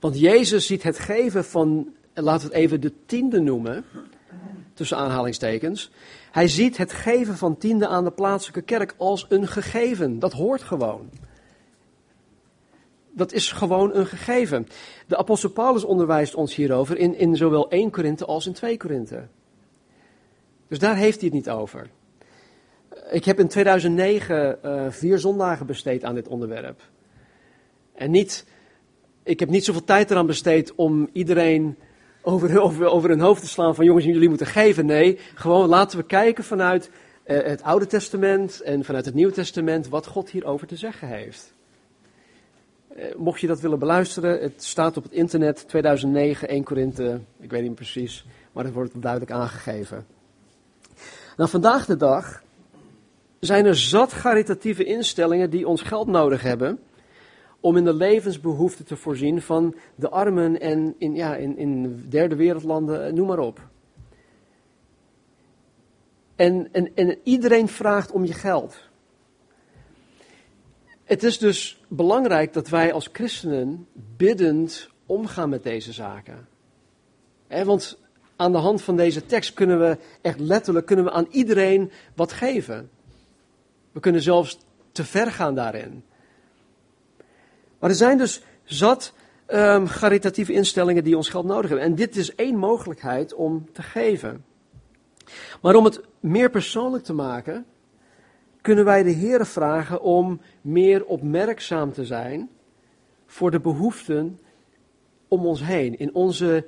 Want 0.00 0.18
Jezus 0.18 0.66
ziet 0.66 0.82
het 0.82 0.98
geven 0.98 1.44
van, 1.44 1.94
laten 2.14 2.48
we 2.48 2.54
het 2.54 2.62
even 2.62 2.80
de 2.80 2.92
tiende 3.06 3.40
noemen, 3.40 3.84
tussen 4.74 4.96
aanhalingstekens. 4.96 5.90
Hij 6.30 6.48
ziet 6.48 6.76
het 6.76 6.92
geven 6.92 7.36
van 7.36 7.58
tiende 7.58 7.88
aan 7.88 8.04
de 8.04 8.10
plaatselijke 8.10 8.62
kerk 8.62 8.94
als 8.96 9.26
een 9.28 9.48
gegeven. 9.48 10.18
Dat 10.18 10.32
hoort 10.32 10.62
gewoon. 10.62 11.10
Dat 13.10 13.32
is 13.32 13.52
gewoon 13.52 13.94
een 13.94 14.06
gegeven. 14.06 14.66
De 15.06 15.16
apostel 15.16 15.50
Paulus 15.50 15.84
onderwijst 15.84 16.34
ons 16.34 16.54
hierover 16.54 16.98
in, 16.98 17.18
in 17.18 17.36
zowel 17.36 17.70
1 17.70 17.90
Korinthe 17.90 18.24
als 18.24 18.46
in 18.46 18.52
2 18.52 18.76
Korinthe. 18.76 19.26
Dus 20.68 20.78
daar 20.78 20.96
heeft 20.96 21.20
hij 21.20 21.28
het 21.28 21.36
niet 21.36 21.50
over. 21.50 21.90
Ik 23.10 23.24
heb 23.24 23.38
in 23.38 23.48
2009 23.48 24.58
uh, 24.64 24.86
eh, 24.86 24.92
vier 24.92 25.18
zondagen 25.18 25.66
besteed 25.66 26.04
aan 26.04 26.14
dit 26.14 26.28
onderwerp. 26.28 26.80
En 27.94 28.10
niet, 28.10 28.46
ik 29.22 29.40
heb 29.40 29.48
niet 29.48 29.64
zoveel 29.64 29.84
tijd 29.84 30.10
eraan 30.10 30.26
besteed 30.26 30.74
om 30.74 31.08
iedereen 31.12 31.76
over, 32.24 32.90
over, 32.90 33.08
hun 33.08 33.20
hoofd 33.20 33.40
te 33.40 33.48
slaan 33.48 33.74
van 33.74 33.84
jongens, 33.84 34.04
jullie 34.04 34.28
moeten 34.28 34.46
geven. 34.46 34.86
Nee, 34.86 35.18
gewoon 35.34 35.68
laten 35.68 35.98
we 35.98 36.04
kijken 36.04 36.44
vanuit 36.44 36.90
uh, 37.26 37.42
het 37.42 37.62
Oude 37.62 37.86
Testament 37.86 38.60
en 38.60 38.84
vanuit 38.84 39.04
het 39.04 39.14
Nieuwe 39.14 39.32
Testament 39.32 39.88
wat 39.88 40.06
God 40.06 40.30
hierover 40.30 40.66
te 40.66 40.76
zeggen 40.76 41.08
heeft. 41.08 41.54
Uh, 42.96 43.04
mocht 43.16 43.40
je 43.40 43.46
dat 43.46 43.60
willen 43.60 43.78
beluisteren, 43.78 44.40
het 44.40 44.64
staat 44.64 44.96
op 44.96 45.02
het 45.02 45.12
internet 45.12 45.68
2009, 45.68 46.48
1 46.48 46.64
Korinthe, 46.64 47.20
ik 47.40 47.50
weet 47.50 47.62
niet 47.62 47.74
precies, 47.74 48.26
maar 48.52 48.64
het 48.64 48.74
wordt 48.74 49.02
duidelijk 49.02 49.32
aangegeven. 49.32 50.06
Nou, 51.36 51.50
vandaag 51.50 51.86
de 51.86 51.96
dag 51.96 52.42
zijn 53.40 53.66
er 53.66 53.76
zat 53.76 54.20
caritatieve 54.20 54.84
instellingen 54.84 55.50
die 55.50 55.68
ons 55.68 55.82
geld 55.82 56.06
nodig 56.06 56.42
hebben 56.42 56.78
om 57.64 57.76
in 57.76 57.84
de 57.84 57.94
levensbehoeften 57.94 58.84
te 58.84 58.96
voorzien 58.96 59.42
van 59.42 59.74
de 59.94 60.10
armen 60.10 60.60
en 60.60 60.94
in, 60.98 61.14
ja, 61.14 61.36
in, 61.36 61.56
in 61.58 62.04
derde 62.08 62.36
wereldlanden, 62.36 63.06
eh, 63.06 63.12
noem 63.12 63.26
maar 63.26 63.38
op. 63.38 63.68
En, 66.36 66.68
en, 66.72 66.94
en 66.94 67.18
iedereen 67.22 67.68
vraagt 67.68 68.12
om 68.12 68.24
je 68.24 68.32
geld. 68.32 68.88
Het 71.04 71.22
is 71.22 71.38
dus 71.38 71.82
belangrijk 71.88 72.52
dat 72.52 72.68
wij 72.68 72.92
als 72.92 73.08
christenen 73.12 73.86
biddend 74.16 74.88
omgaan 75.06 75.48
met 75.48 75.62
deze 75.62 75.92
zaken. 75.92 76.48
want 77.48 77.98
aan 78.36 78.52
de 78.52 78.58
hand 78.58 78.82
van 78.82 78.96
deze 78.96 79.26
tekst 79.26 79.54
kunnen 79.54 79.78
we 79.80 79.98
echt 80.20 80.40
letterlijk 80.40 80.86
kunnen 80.86 81.04
we 81.04 81.10
aan 81.10 81.26
iedereen 81.30 81.90
wat 82.14 82.32
geven. 82.32 82.90
We 83.92 84.00
kunnen 84.00 84.22
zelfs 84.22 84.58
te 84.92 85.04
ver 85.04 85.32
gaan 85.32 85.54
daarin. 85.54 86.04
Maar 87.78 87.90
er 87.90 87.96
zijn 87.96 88.18
dus 88.18 88.42
zat 88.64 89.12
um, 89.48 89.86
caritatieve 89.86 90.52
instellingen 90.52 91.04
die 91.04 91.16
ons 91.16 91.28
geld 91.28 91.44
nodig 91.44 91.70
hebben. 91.70 91.86
En 91.86 91.94
dit 91.94 92.16
is 92.16 92.34
één 92.34 92.56
mogelijkheid 92.56 93.34
om 93.34 93.66
te 93.72 93.82
geven. 93.82 94.44
Maar 95.62 95.74
om 95.74 95.84
het 95.84 96.00
meer 96.20 96.50
persoonlijk 96.50 97.04
te 97.04 97.12
maken, 97.12 97.66
kunnen 98.60 98.84
wij 98.84 99.02
de 99.02 99.10
Heer 99.10 99.46
vragen 99.46 100.02
om 100.02 100.40
meer 100.60 101.04
opmerkzaam 101.04 101.92
te 101.92 102.04
zijn 102.04 102.50
voor 103.26 103.50
de 103.50 103.60
behoeften 103.60 104.40
om 105.28 105.46
ons 105.46 105.64
heen, 105.64 105.98
in 105.98 106.14
onze 106.14 106.66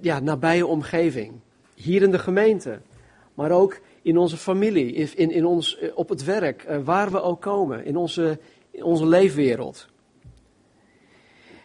ja, 0.00 0.20
nabije 0.20 0.66
omgeving. 0.66 1.32
Hier 1.74 2.02
in 2.02 2.10
de 2.10 2.18
gemeente, 2.18 2.80
maar 3.34 3.50
ook 3.50 3.80
in 4.02 4.18
onze 4.18 4.36
familie, 4.36 4.92
in, 4.92 5.30
in 5.30 5.44
ons, 5.46 5.78
eh, 5.78 5.90
op 5.94 6.08
het 6.08 6.24
werk, 6.24 6.62
eh, 6.62 6.78
waar 6.84 7.10
we 7.10 7.22
ook 7.22 7.40
komen, 7.40 7.84
in 7.84 7.96
onze, 7.96 8.38
in 8.76 8.82
onze 8.82 9.06
leefwereld. 9.06 9.88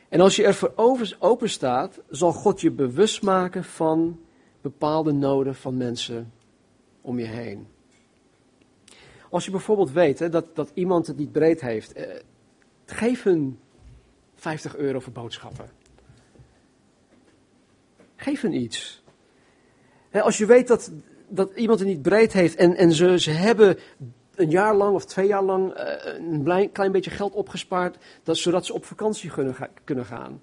En 0.10 0.20
als 0.20 0.36
je 0.36 0.44
ervoor 0.44 0.74
open 1.20 1.50
staat, 1.50 2.00
zal 2.10 2.34
God 2.34 2.62
je 2.62 2.72
bewust 2.72 3.22
maken 3.22 3.64
van 3.64 4.20
bepaalde 4.62 5.12
noden 5.12 5.56
van 5.56 5.78
mensen 5.78 6.34
om 7.02 7.20
je 7.20 7.26
heen. 7.26 7.68
Als 9.30 9.46
je 9.46 9.52
bijvoorbeeld 9.52 9.92
weet 9.92 10.32
dat, 10.32 10.56
dat 10.56 10.72
iemand 10.74 11.08
het 11.08 11.18
niet 11.18 11.32
breed 11.32 11.62
heeft, 11.62 11.94
eh, 11.94 12.20
geef 12.86 13.24
hun 13.24 13.60
50 14.36 14.76
euro 14.76 15.00
voor 15.00 15.14
boodschappen. 15.14 15.70
Geef 18.16 18.42
hun 18.42 18.54
iets. 18.54 19.04
Hè, 20.10 20.22
als 20.22 20.38
je 20.38 20.46
weet 20.46 20.68
dat, 20.68 20.92
dat 21.28 21.52
iemand 21.56 21.80
het 21.80 21.88
niet 21.88 22.02
breed 22.02 22.34
heeft 22.34 22.56
en, 22.56 22.76
en 22.76 22.92
ze, 22.92 23.20
ze 23.20 23.32
hebben 23.32 23.78
een 24.36 24.50
jaar 24.50 24.76
lang 24.76 24.96
of 24.96 25.06
twee 25.06 25.28
jaar 25.28 25.44
lang 25.44 25.78
uh, 25.78 25.86
een 26.54 26.72
klein 26.72 26.92
beetje 26.92 27.12
geld 27.12 27.34
opgespaard, 27.34 27.98
dat, 28.24 28.38
zodat 28.38 28.66
ze 28.66 28.74
op 28.74 28.86
vakantie 28.86 29.32
kunnen, 29.84 30.06
gaan. 30.06 30.42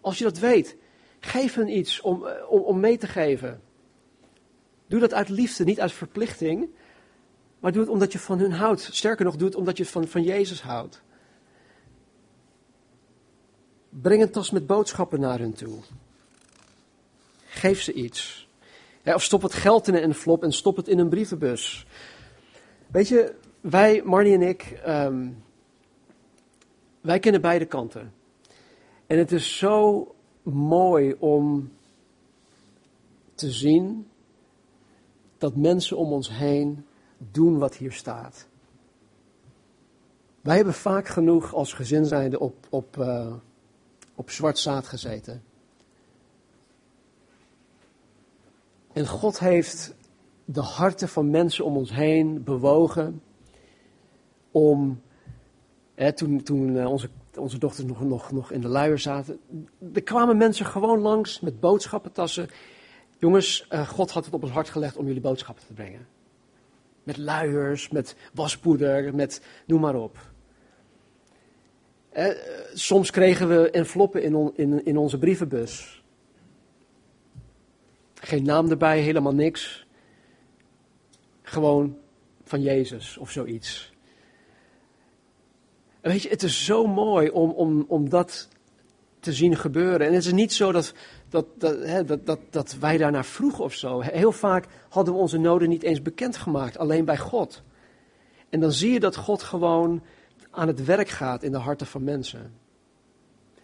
Als 0.00 0.18
je 0.18 0.24
dat 0.24 0.38
weet, 0.38 0.76
geef 1.20 1.54
hen 1.54 1.76
iets 1.76 2.00
om, 2.00 2.24
uh, 2.24 2.30
om, 2.48 2.60
om 2.60 2.80
mee 2.80 2.98
te 2.98 3.06
geven. 3.06 3.60
Doe 4.86 5.00
dat 5.00 5.14
uit 5.14 5.28
liefde, 5.28 5.64
niet 5.64 5.80
uit 5.80 5.92
verplichting, 5.92 6.68
maar 7.60 7.72
doe 7.72 7.80
het 7.80 7.90
omdat 7.90 8.12
je 8.12 8.18
van 8.18 8.38
hun 8.38 8.52
houdt. 8.52 8.88
Sterker 8.92 9.24
nog, 9.24 9.36
doe 9.36 9.48
het 9.48 9.56
omdat 9.56 9.76
je 9.76 9.86
van, 9.86 10.08
van 10.08 10.22
Jezus 10.22 10.62
houdt. 10.62 11.02
Breng 13.88 14.22
een 14.22 14.30
tas 14.30 14.50
met 14.50 14.66
boodschappen 14.66 15.20
naar 15.20 15.38
hen 15.38 15.52
toe. 15.52 15.78
Geef 17.46 17.82
ze 17.82 17.92
iets. 17.92 18.48
Of 19.04 19.22
stop 19.22 19.42
het 19.42 19.54
geld 19.54 19.88
in 19.88 19.94
een 19.94 20.02
envelop 20.02 20.42
en 20.42 20.52
stop 20.52 20.76
het 20.76 20.88
in 20.88 20.98
een 20.98 21.08
brievenbus. 21.08 21.86
Weet 22.92 23.08
je, 23.08 23.34
wij, 23.60 24.02
Marnie 24.04 24.34
en 24.34 24.42
ik, 24.42 24.62
ehm, 24.84 25.30
wij 27.00 27.18
kennen 27.18 27.40
beide 27.40 27.64
kanten. 27.64 28.12
En 29.06 29.18
het 29.18 29.32
is 29.32 29.58
zo 29.58 30.06
mooi 30.42 31.14
om 31.18 31.72
te 33.34 33.50
zien 33.50 34.08
dat 35.38 35.56
mensen 35.56 35.96
om 35.96 36.12
ons 36.12 36.30
heen 36.30 36.86
doen 37.18 37.58
wat 37.58 37.76
hier 37.76 37.92
staat. 37.92 38.46
Wij 40.40 40.56
hebben 40.56 40.74
vaak 40.74 41.08
genoeg 41.08 41.54
als 41.54 41.72
gezin 41.72 42.04
zijnde 42.04 42.38
op, 42.40 42.66
op, 42.70 42.96
uh, 42.96 43.34
op 44.14 44.30
zwart 44.30 44.58
zaad 44.58 44.86
gezeten. 44.86 45.42
En 48.92 49.06
God 49.06 49.38
heeft 49.38 49.94
de 50.44 50.60
harten 50.60 51.08
van 51.08 51.30
mensen 51.30 51.64
om 51.64 51.76
ons 51.76 51.92
heen 51.92 52.42
bewogen 52.44 53.22
om, 54.50 55.02
toen, 56.14 56.42
toen 56.42 56.76
eh, 56.76 56.90
onze, 56.90 57.08
onze 57.36 57.58
dochters 57.58 57.86
nog, 57.86 58.04
nog, 58.04 58.32
nog 58.32 58.50
in 58.50 58.60
de 58.60 58.68
luier 58.68 58.98
zaten, 58.98 59.40
er 59.92 60.02
kwamen 60.02 60.36
mensen 60.36 60.66
gewoon 60.66 61.00
langs 61.00 61.40
met 61.40 61.60
boodschappentassen. 61.60 62.48
Jongens, 63.18 63.66
uh, 63.70 63.88
God 63.88 64.10
had 64.10 64.24
het 64.24 64.34
op 64.34 64.42
ons 64.42 64.52
hart 64.52 64.68
gelegd 64.68 64.96
om 64.96 65.06
jullie 65.06 65.20
boodschappen 65.20 65.66
te 65.66 65.72
brengen. 65.72 66.06
Met 67.02 67.16
luiers, 67.16 67.88
met 67.88 68.16
waspoeder, 68.34 69.14
met 69.14 69.42
noem 69.66 69.80
maar 69.80 69.94
op. 69.94 70.30
Eh, 72.08 72.28
soms 72.72 73.10
kregen 73.10 73.48
we 73.48 73.70
enveloppen 73.70 74.22
in, 74.22 74.52
in, 74.54 74.84
in 74.84 74.96
onze 74.96 75.18
brievenbus. 75.18 76.02
Geen 78.14 78.44
naam 78.44 78.70
erbij, 78.70 79.00
helemaal 79.00 79.34
niks. 79.34 79.81
Gewoon 81.52 81.96
van 82.44 82.62
Jezus 82.62 83.16
of 83.16 83.30
zoiets. 83.30 83.92
Weet 86.00 86.22
je, 86.22 86.28
het 86.28 86.42
is 86.42 86.64
zo 86.64 86.86
mooi 86.86 87.30
om, 87.30 87.50
om, 87.50 87.84
om 87.88 88.08
dat 88.08 88.48
te 89.20 89.32
zien 89.32 89.56
gebeuren. 89.56 90.06
En 90.06 90.12
het 90.12 90.24
is 90.24 90.32
niet 90.32 90.52
zo 90.52 90.72
dat, 90.72 90.94
dat, 91.28 91.46
dat, 91.58 91.78
hè, 91.78 92.04
dat, 92.04 92.26
dat, 92.26 92.38
dat 92.50 92.76
wij 92.80 92.96
daarnaar 92.96 93.24
vroegen 93.24 93.64
of 93.64 93.74
zo. 93.74 94.00
Heel 94.00 94.32
vaak 94.32 94.66
hadden 94.88 95.14
we 95.14 95.20
onze 95.20 95.38
noden 95.38 95.68
niet 95.68 95.82
eens 95.82 96.02
bekendgemaakt, 96.02 96.78
alleen 96.78 97.04
bij 97.04 97.18
God. 97.18 97.62
En 98.48 98.60
dan 98.60 98.72
zie 98.72 98.92
je 98.92 99.00
dat 99.00 99.16
God 99.16 99.42
gewoon 99.42 100.02
aan 100.50 100.68
het 100.68 100.84
werk 100.84 101.08
gaat 101.08 101.42
in 101.42 101.52
de 101.52 101.58
harten 101.58 101.86
van 101.86 102.04
mensen. 102.04 102.52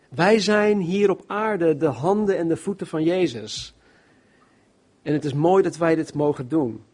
Wij 0.09 0.39
zijn 0.39 0.81
hier 0.81 1.11
op 1.11 1.25
aarde 1.27 1.77
de 1.77 1.87
handen 1.87 2.39
en 2.39 2.49
de 2.49 2.57
voeten 2.57 2.87
van 2.87 3.03
Jezus. 3.03 3.75
En 5.03 5.13
het 5.13 5.25
is 5.25 5.33
mooi 5.33 5.63
dat 5.63 5.77
wij 5.77 5.95
dit 5.95 6.15
mogen 6.15 6.49
doen. 6.49 6.85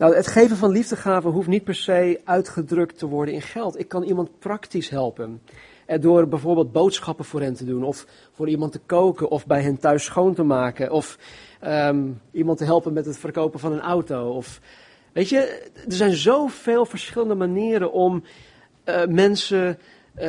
Nou, 0.00 0.14
het 0.14 0.26
geven 0.26 0.56
van 0.56 0.70
liefdegaven 0.70 1.30
hoeft 1.30 1.48
niet 1.48 1.64
per 1.64 1.74
se 1.74 2.20
uitgedrukt 2.24 2.98
te 2.98 3.06
worden 3.06 3.34
in 3.34 3.42
geld. 3.42 3.78
Ik 3.78 3.88
kan 3.88 4.02
iemand 4.02 4.38
praktisch 4.38 4.88
helpen. 4.88 5.42
Door 6.00 6.28
bijvoorbeeld 6.28 6.72
boodschappen 6.72 7.24
voor 7.24 7.40
hen 7.40 7.54
te 7.54 7.64
doen, 7.64 7.82
of 7.82 8.06
voor 8.32 8.48
iemand 8.48 8.72
te 8.72 8.78
koken, 8.78 9.30
of 9.30 9.46
bij 9.46 9.62
hen 9.62 9.78
thuis 9.78 10.04
schoon 10.04 10.34
te 10.34 10.42
maken, 10.42 10.90
of 10.90 11.18
um, 11.64 12.20
iemand 12.30 12.58
te 12.58 12.64
helpen 12.64 12.92
met 12.92 13.06
het 13.06 13.18
verkopen 13.18 13.60
van 13.60 13.72
een 13.72 13.80
auto. 13.80 14.28
Of, 14.28 14.60
weet 15.12 15.28
je, 15.28 15.70
er 15.74 15.92
zijn 15.92 16.14
zoveel 16.14 16.84
verschillende 16.84 17.34
manieren 17.34 17.92
om 17.92 18.22
uh, 18.84 19.04
mensen 19.06 19.78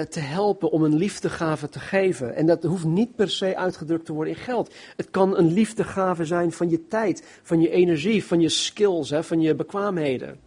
te 0.09 0.19
helpen, 0.19 0.71
om 0.71 0.83
een 0.83 0.95
liefdegave 0.95 1.69
te 1.69 1.79
geven. 1.79 2.35
En 2.35 2.45
dat 2.45 2.63
hoeft 2.63 2.85
niet 2.85 3.15
per 3.15 3.29
se 3.29 3.57
uitgedrukt 3.57 4.05
te 4.05 4.13
worden 4.13 4.33
in 4.33 4.39
geld. 4.39 4.73
Het 4.95 5.09
kan 5.09 5.37
een 5.37 5.53
liefdegave 5.53 6.25
zijn 6.25 6.51
van 6.51 6.69
je 6.69 6.87
tijd, 6.87 7.39
van 7.43 7.61
je 7.61 7.69
energie, 7.69 8.25
van 8.25 8.41
je 8.41 8.49
skills, 8.49 9.09
hè, 9.09 9.23
van 9.23 9.41
je 9.41 9.55
bekwaamheden. 9.55 10.39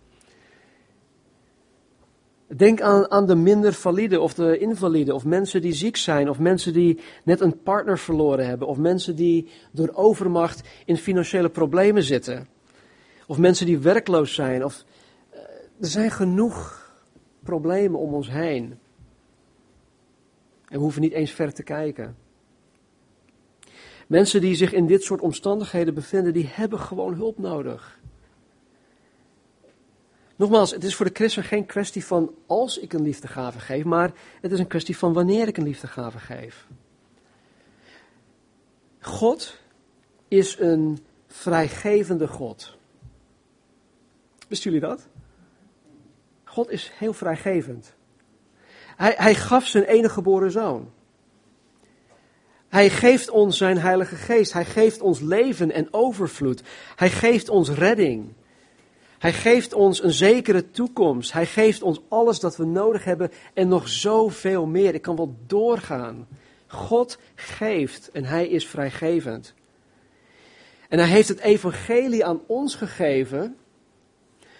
Denk 2.56 2.80
aan, 2.80 3.10
aan 3.10 3.26
de 3.26 3.34
minder 3.34 3.72
valide 3.72 4.20
of 4.20 4.34
de 4.34 4.58
invalide, 4.58 5.14
of 5.14 5.24
mensen 5.24 5.62
die 5.62 5.72
ziek 5.72 5.96
zijn, 5.96 6.30
of 6.30 6.38
mensen 6.38 6.72
die 6.72 6.98
net 7.24 7.40
een 7.40 7.62
partner 7.62 7.98
verloren 7.98 8.46
hebben, 8.46 8.68
of 8.68 8.76
mensen 8.76 9.16
die 9.16 9.48
door 9.70 9.90
overmacht 9.92 10.68
in 10.84 10.96
financiële 10.96 11.48
problemen 11.48 12.02
zitten, 12.02 12.48
of 13.26 13.38
mensen 13.38 13.66
die 13.66 13.78
werkloos 13.78 14.34
zijn. 14.34 14.64
Of, 14.64 14.84
uh, 15.32 15.38
er 15.80 15.86
zijn 15.86 16.10
genoeg 16.10 16.82
problemen 17.42 18.00
om 18.00 18.14
ons 18.14 18.30
heen. 18.30 18.78
En 20.74 20.80
we 20.80 20.86
hoeven 20.86 21.02
niet 21.02 21.12
eens 21.12 21.30
ver 21.30 21.52
te 21.52 21.62
kijken. 21.62 22.16
Mensen 24.06 24.40
die 24.40 24.54
zich 24.54 24.72
in 24.72 24.86
dit 24.86 25.02
soort 25.02 25.20
omstandigheden 25.20 25.94
bevinden, 25.94 26.32
die 26.32 26.46
hebben 26.46 26.78
gewoon 26.78 27.14
hulp 27.14 27.38
nodig. 27.38 28.00
Nogmaals, 30.36 30.70
het 30.70 30.84
is 30.84 30.94
voor 30.94 31.06
de 31.06 31.14
christen 31.14 31.44
geen 31.44 31.66
kwestie 31.66 32.04
van 32.04 32.34
als 32.46 32.78
ik 32.78 32.92
een 32.92 33.02
liefdegave 33.02 33.58
geef, 33.58 33.84
maar 33.84 34.12
het 34.40 34.52
is 34.52 34.58
een 34.58 34.66
kwestie 34.66 34.96
van 34.96 35.12
wanneer 35.12 35.48
ik 35.48 35.56
een 35.56 35.64
liefdegave 35.64 36.18
geef. 36.18 36.66
God 39.00 39.58
is 40.28 40.58
een 40.58 40.98
vrijgevende 41.26 42.28
God. 42.28 42.76
Wisten 44.48 44.72
jullie 44.72 44.88
dat? 44.88 45.08
God 46.44 46.70
is 46.70 46.90
heel 46.94 47.12
vrijgevend. 47.12 47.94
Hij, 48.96 49.14
hij 49.16 49.34
gaf 49.34 49.66
zijn 49.66 49.84
enige 49.84 50.14
geboren 50.14 50.50
zoon. 50.50 50.90
Hij 52.68 52.90
geeft 52.90 53.30
ons 53.30 53.56
zijn 53.56 53.78
heilige 53.78 54.16
geest. 54.16 54.52
Hij 54.52 54.64
geeft 54.64 55.00
ons 55.00 55.20
leven 55.20 55.72
en 55.72 55.88
overvloed. 55.90 56.62
Hij 56.96 57.10
geeft 57.10 57.48
ons 57.48 57.70
redding. 57.70 58.32
Hij 59.18 59.32
geeft 59.32 59.72
ons 59.72 60.02
een 60.02 60.12
zekere 60.12 60.70
toekomst. 60.70 61.32
Hij 61.32 61.46
geeft 61.46 61.82
ons 61.82 62.00
alles 62.08 62.40
dat 62.40 62.56
we 62.56 62.64
nodig 62.64 63.04
hebben 63.04 63.30
en 63.54 63.68
nog 63.68 63.88
zoveel 63.88 64.66
meer. 64.66 64.94
Ik 64.94 65.02
kan 65.02 65.16
wel 65.16 65.36
doorgaan. 65.46 66.26
God 66.66 67.18
geeft 67.34 68.10
en 68.10 68.24
hij 68.24 68.48
is 68.48 68.66
vrijgevend. 68.66 69.54
En 70.88 70.98
hij 70.98 71.08
heeft 71.08 71.28
het 71.28 71.40
evangelie 71.40 72.24
aan 72.24 72.40
ons 72.46 72.74
gegeven, 72.74 73.56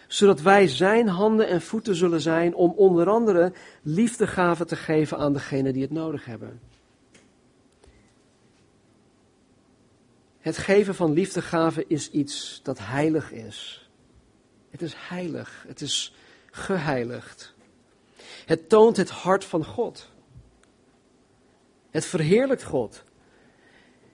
zodat 0.09 0.41
wij 0.41 0.69
zijn 0.69 1.09
handen 1.09 1.49
en 1.49 1.63
voeten 1.63 1.95
zullen 1.95 2.21
zijn 2.21 2.55
om 2.55 2.71
onder 2.71 3.09
andere 3.09 3.53
liefdegaven 3.83 4.67
te 4.67 4.77
geven 4.77 5.19
aan 5.19 5.33
degenen 5.33 5.73
die 5.73 5.83
het 5.83 5.91
nodig 5.91 6.25
hebben. 6.25 6.61
Het 10.39 10.59
geven 10.59 10.95
van 10.95 11.13
liefdegaven 11.13 11.89
is 11.89 12.11
iets 12.11 12.61
dat 12.63 12.79
heilig 12.79 13.33
is. 13.33 13.89
Het 14.71 14.83
is 14.83 14.95
heilig. 14.97 15.65
Het 15.69 15.81
is 15.81 16.15
geheiligd. 16.51 17.55
Het 18.47 18.69
toont 18.69 18.97
het 18.97 19.11
hart 19.11 19.45
van 19.45 19.65
God. 19.65 20.11
Het 21.91 22.05
verheerlijkt 22.05 22.63
God. 22.63 23.03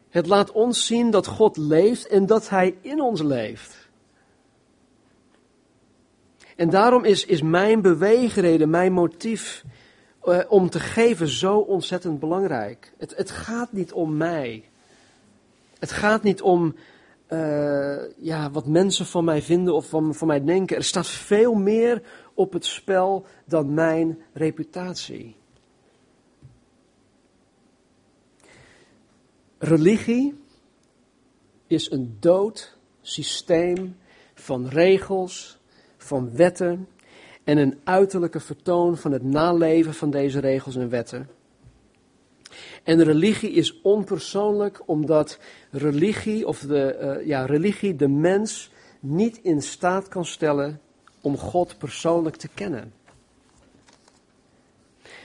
Het 0.08 0.26
laat 0.26 0.52
ons 0.52 0.86
zien 0.86 1.10
dat 1.10 1.26
God 1.26 1.56
leeft 1.56 2.06
en 2.06 2.26
dat 2.26 2.48
Hij 2.48 2.76
in 2.80 3.00
ons 3.00 3.22
leeft. 3.22 3.89
En 6.60 6.70
daarom 6.70 7.04
is, 7.04 7.24
is 7.24 7.42
mijn 7.42 7.82
beweegreden, 7.82 8.70
mijn 8.70 8.92
motief 8.92 9.64
uh, 10.24 10.40
om 10.48 10.70
te 10.70 10.80
geven 10.80 11.28
zo 11.28 11.58
ontzettend 11.58 12.18
belangrijk. 12.18 12.92
Het, 12.98 13.16
het 13.16 13.30
gaat 13.30 13.72
niet 13.72 13.92
om 13.92 14.16
mij. 14.16 14.64
Het 15.78 15.92
gaat 15.92 16.22
niet 16.22 16.42
om 16.42 16.74
eh, 17.26 17.96
ja, 18.16 18.50
wat 18.50 18.66
mensen 18.66 19.06
van 19.06 19.24
mij 19.24 19.42
vinden 19.42 19.74
of 19.74 19.88
van, 19.88 20.14
van 20.14 20.26
mij 20.26 20.44
denken. 20.44 20.76
Er 20.76 20.84
staat 20.84 21.06
veel 21.06 21.54
meer 21.54 22.02
op 22.34 22.52
het 22.52 22.64
spel 22.64 23.26
dan 23.44 23.74
mijn 23.74 24.18
reputatie. 24.32 25.36
Religie 29.58 30.40
is 31.66 31.90
een 31.90 32.16
dood 32.18 32.78
systeem 33.00 33.96
van 34.34 34.68
regels, 34.68 35.59
van 36.02 36.30
wetten 36.36 36.88
en 37.44 37.58
een 37.58 37.78
uiterlijke 37.84 38.40
vertoon 38.40 38.96
van 38.96 39.12
het 39.12 39.22
naleven 39.22 39.94
van 39.94 40.10
deze 40.10 40.38
regels 40.40 40.76
en 40.76 40.88
wetten. 40.88 41.28
En 42.82 43.02
religie 43.04 43.50
is 43.50 43.80
onpersoonlijk 43.82 44.82
omdat 44.86 45.38
religie, 45.70 46.46
of 46.46 46.60
de, 46.60 47.16
uh, 47.20 47.26
ja, 47.26 47.44
religie 47.44 47.96
de 47.96 48.08
mens 48.08 48.70
niet 49.00 49.38
in 49.42 49.62
staat 49.62 50.08
kan 50.08 50.24
stellen 50.24 50.80
om 51.20 51.36
God 51.36 51.78
persoonlijk 51.78 52.36
te 52.36 52.48
kennen. 52.54 52.92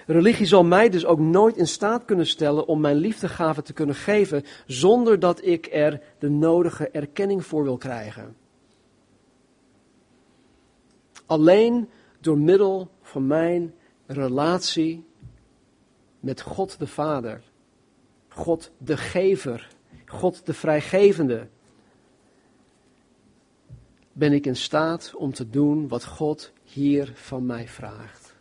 Religie 0.06 0.46
zal 0.46 0.64
mij 0.64 0.90
dus 0.90 1.06
ook 1.06 1.20
nooit 1.20 1.58
in 1.58 1.68
staat 1.68 2.06
kunnen 2.06 2.28
stellen 2.28 2.68
om 2.68 2.80
mijn 2.80 2.96
liefdegave 2.96 3.62
te 3.62 3.74
kunnen 3.74 3.96
geven 3.96 4.44
zonder 4.66 5.20
dat 5.20 5.46
ik 5.46 5.70
er 5.72 6.02
de 6.20 6.30
nodige 6.30 6.90
erkenning 6.90 7.46
voor 7.46 7.64
wil 7.64 7.78
krijgen. 7.78 8.36
Alleen 11.26 11.90
door 12.20 12.38
middel 12.38 12.90
van 13.02 13.28
mijn 13.28 13.74
relatie 14.06 15.06
met 16.20 16.42
God 16.42 16.80
de 16.80 16.88
Vader, 16.88 17.44
God 18.28 18.72
de 18.78 18.98
Gever, 18.98 19.76
God 20.06 20.46
de 20.46 20.54
Vrijgevende, 20.54 21.48
ben 24.12 24.34
ik 24.34 24.46
in 24.46 24.56
staat 24.56 25.14
om 25.16 25.34
te 25.34 25.50
doen 25.50 25.88
wat 25.88 26.06
God 26.06 26.52
hier 26.64 27.12
van 27.16 27.46
mij 27.46 27.68
vraagt. 27.68 28.36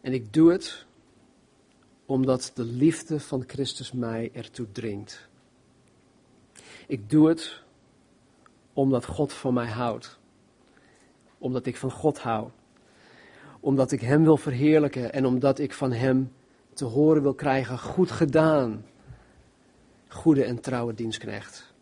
En 0.00 0.12
ik 0.12 0.32
doe 0.32 0.52
het 0.52 0.86
omdat 2.06 2.50
de 2.54 2.64
liefde 2.64 3.20
van 3.20 3.44
Christus 3.46 3.92
mij 3.92 4.30
ertoe 4.32 4.72
dringt. 4.72 5.28
Ik 6.86 7.10
doe 7.10 7.28
het 7.28 7.62
omdat 8.76 9.04
God 9.04 9.32
van 9.32 9.54
mij 9.54 9.66
houdt. 9.66 10.18
Omdat 11.38 11.66
ik 11.66 11.76
van 11.76 11.90
God 11.90 12.18
hou. 12.18 12.48
Omdat 13.60 13.92
ik 13.92 14.00
Hem 14.00 14.24
wil 14.24 14.36
verheerlijken 14.36 15.12
en 15.12 15.26
omdat 15.26 15.58
ik 15.58 15.72
van 15.72 15.92
Hem 15.92 16.32
te 16.72 16.84
horen 16.84 17.22
wil 17.22 17.34
krijgen, 17.34 17.78
goed 17.78 18.10
gedaan, 18.10 18.84
goede 20.08 20.44
en 20.44 20.60
trouwe 20.60 20.94
dienstknecht. 20.94 21.74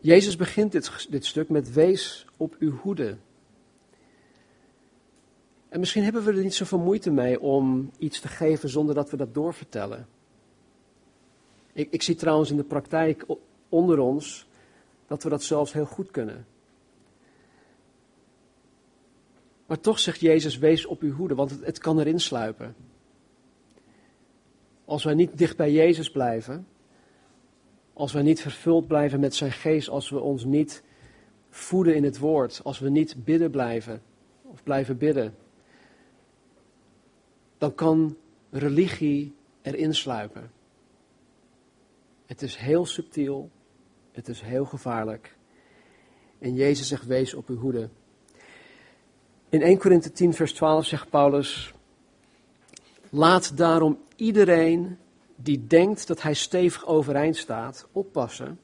Jezus 0.00 0.36
begint 0.36 0.72
dit, 0.72 1.06
dit 1.10 1.26
stuk 1.26 1.48
met 1.48 1.72
wees 1.72 2.26
op 2.36 2.56
uw 2.58 2.76
hoede. 2.76 3.16
En 5.68 5.80
misschien 5.80 6.04
hebben 6.04 6.24
we 6.24 6.32
er 6.32 6.42
niet 6.42 6.54
zoveel 6.54 6.78
moeite 6.78 7.10
mee 7.10 7.40
om 7.40 7.90
iets 7.98 8.20
te 8.20 8.28
geven 8.28 8.68
zonder 8.68 8.94
dat 8.94 9.10
we 9.10 9.16
dat 9.16 9.34
doorvertellen. 9.34 10.08
Ik, 11.72 11.90
ik 11.90 12.02
zie 12.02 12.14
trouwens 12.14 12.50
in 12.50 12.56
de 12.56 12.64
praktijk 12.64 13.24
onder 13.68 13.98
ons 13.98 14.47
dat 15.08 15.22
we 15.22 15.28
dat 15.28 15.42
zelfs 15.42 15.72
heel 15.72 15.86
goed 15.86 16.10
kunnen. 16.10 16.46
Maar 19.66 19.80
toch 19.80 19.98
zegt 19.98 20.20
Jezus, 20.20 20.58
wees 20.58 20.86
op 20.86 21.00
uw 21.00 21.12
hoede, 21.12 21.34
want 21.34 21.60
het, 21.64 21.78
kan 21.78 21.98
erin 22.00 22.20
sluipen. 22.20 22.74
Als 24.84 25.04
wij 25.04 25.14
niet 25.14 25.38
dicht 25.38 25.56
bij 25.56 25.72
Jezus 25.72 26.10
blijven, 26.10 26.66
als 27.92 28.12
wij 28.12 28.22
niet 28.22 28.40
vervuld 28.40 28.86
blijven 28.86 29.20
met 29.20 29.34
zijn 29.34 29.52
geest, 29.52 29.88
als 29.88 30.10
we 30.10 30.20
ons 30.20 30.44
niet 30.44 30.82
voeden 31.48 31.94
in 31.94 32.04
het 32.04 32.18
woord, 32.18 32.60
als 32.64 32.78
we 32.78 32.88
niet 32.88 33.24
bidden 33.24 33.50
blijven 33.50 34.02
of 34.42 34.62
blijven 34.62 34.96
bidden, 34.96 35.34
dan 37.58 37.74
kan 37.74 38.16
religie 38.50 39.34
erin 39.62 39.94
sluipen. 39.94 40.50
Het 42.26 42.42
is 42.42 42.56
heel 42.56 42.86
subtiel, 42.86 43.50
het 44.18 44.28
is 44.28 44.40
heel 44.40 44.64
gevaarlijk. 44.64 45.36
En 46.38 46.54
Jezus 46.54 46.88
zegt: 46.88 47.06
wees 47.06 47.34
op 47.34 47.48
uw 47.48 47.56
hoede. 47.56 47.88
In 49.48 49.62
1 49.62 49.78
Korinthe 49.78 50.12
10, 50.12 50.34
vers 50.34 50.52
12 50.52 50.86
zegt 50.86 51.10
Paulus: 51.10 51.72
Laat 53.10 53.56
daarom 53.56 53.98
iedereen 54.16 54.98
die 55.36 55.66
denkt 55.66 56.06
dat 56.06 56.22
hij 56.22 56.34
stevig 56.34 56.86
overeind 56.86 57.36
staat, 57.36 57.86
oppassen 57.92 58.60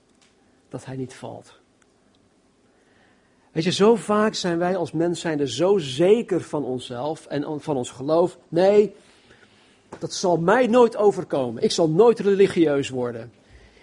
dat 0.69 0.85
hij 0.85 0.97
niet 0.97 1.15
valt. 1.15 1.59
Weet 3.53 3.65
je, 3.65 3.73
zo 3.73 3.95
vaak 3.95 4.35
zijn 4.35 4.59
wij 4.59 4.77
als 4.77 4.93
mens 4.93 5.21
zijnde 5.21 5.49
zo 5.49 5.79
zeker 5.79 6.41
van 6.41 6.65
onszelf 6.65 7.27
en 7.27 7.61
van 7.61 7.77
ons 7.77 7.91
geloof. 7.91 8.39
Nee, 8.49 8.95
dat 9.99 10.13
zal 10.13 10.37
mij 10.37 10.67
nooit 10.67 10.97
overkomen. 10.97 11.63
Ik 11.63 11.71
zal 11.71 11.89
nooit 11.89 12.19
religieus 12.19 12.89
worden. 12.89 13.33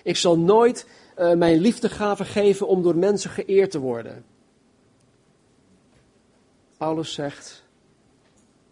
Ik 0.03 0.17
zal 0.17 0.39
nooit 0.39 0.87
uh, 1.17 1.33
mijn 1.33 1.59
liefdegave 1.59 2.25
geven 2.25 2.67
om 2.67 2.83
door 2.83 2.97
mensen 2.97 3.29
geëerd 3.29 3.71
te 3.71 3.79
worden. 3.79 4.25
Paulus 6.77 7.13
zegt, 7.13 7.63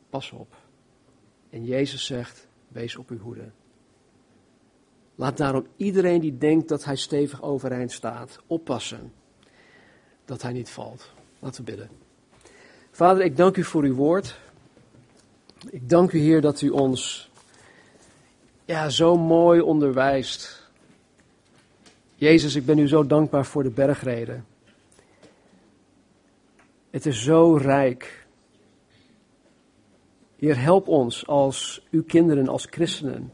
pas 0.09 0.31
op. 0.31 0.55
En 1.49 1.65
Jezus 1.65 2.05
zegt, 2.05 2.47
wees 2.67 2.95
op 2.95 3.09
uw 3.09 3.19
hoede. 3.19 3.51
Laat 5.15 5.37
daarom 5.37 5.67
iedereen 5.77 6.21
die 6.21 6.37
denkt 6.37 6.67
dat 6.67 6.83
hij 6.83 6.95
stevig 6.95 7.41
overeind 7.41 7.91
staat, 7.91 8.39
oppassen 8.47 9.13
dat 10.25 10.41
hij 10.41 10.51
niet 10.51 10.69
valt. 10.69 11.11
Laten 11.39 11.65
we 11.65 11.71
bidden. 11.71 11.89
Vader, 12.91 13.23
ik 13.23 13.37
dank 13.37 13.57
u 13.57 13.63
voor 13.63 13.83
uw 13.83 13.95
woord. 13.95 14.39
Ik 15.69 15.89
dank 15.89 16.11
u, 16.11 16.19
Heer, 16.19 16.41
dat 16.41 16.61
u 16.61 16.69
ons 16.69 17.29
ja, 18.65 18.89
zo 18.89 19.17
mooi 19.17 19.61
onderwijst. 19.61 20.58
Jezus, 22.19 22.55
ik 22.55 22.65
ben 22.65 22.79
u 22.79 22.87
zo 22.87 23.05
dankbaar 23.05 23.45
voor 23.45 23.63
de 23.63 23.69
bergreden. 23.69 24.45
Het 26.89 27.05
is 27.05 27.23
zo 27.23 27.55
rijk. 27.55 28.27
Heer, 30.35 30.61
help 30.61 30.87
ons 30.87 31.27
als 31.27 31.87
uw 31.91 32.03
kinderen, 32.03 32.47
als 32.47 32.67
christenen, 32.69 33.33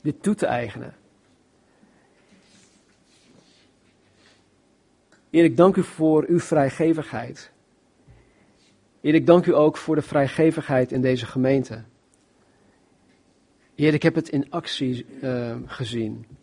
dit 0.00 0.22
toe 0.22 0.34
te 0.34 0.46
eigenen. 0.46 0.96
Heer, 5.30 5.44
ik 5.44 5.56
dank 5.56 5.76
u 5.76 5.82
voor 5.82 6.24
uw 6.28 6.40
vrijgevigheid. 6.40 7.50
Heer, 9.00 9.14
ik 9.14 9.26
dank 9.26 9.46
u 9.46 9.54
ook 9.54 9.76
voor 9.76 9.94
de 9.94 10.02
vrijgevigheid 10.02 10.92
in 10.92 11.00
deze 11.00 11.26
gemeente. 11.26 11.84
Heer, 13.74 13.94
ik 13.94 14.02
heb 14.02 14.14
het 14.14 14.28
in 14.28 14.50
actie 14.50 15.06
uh, 15.22 15.56
gezien. 15.66 16.37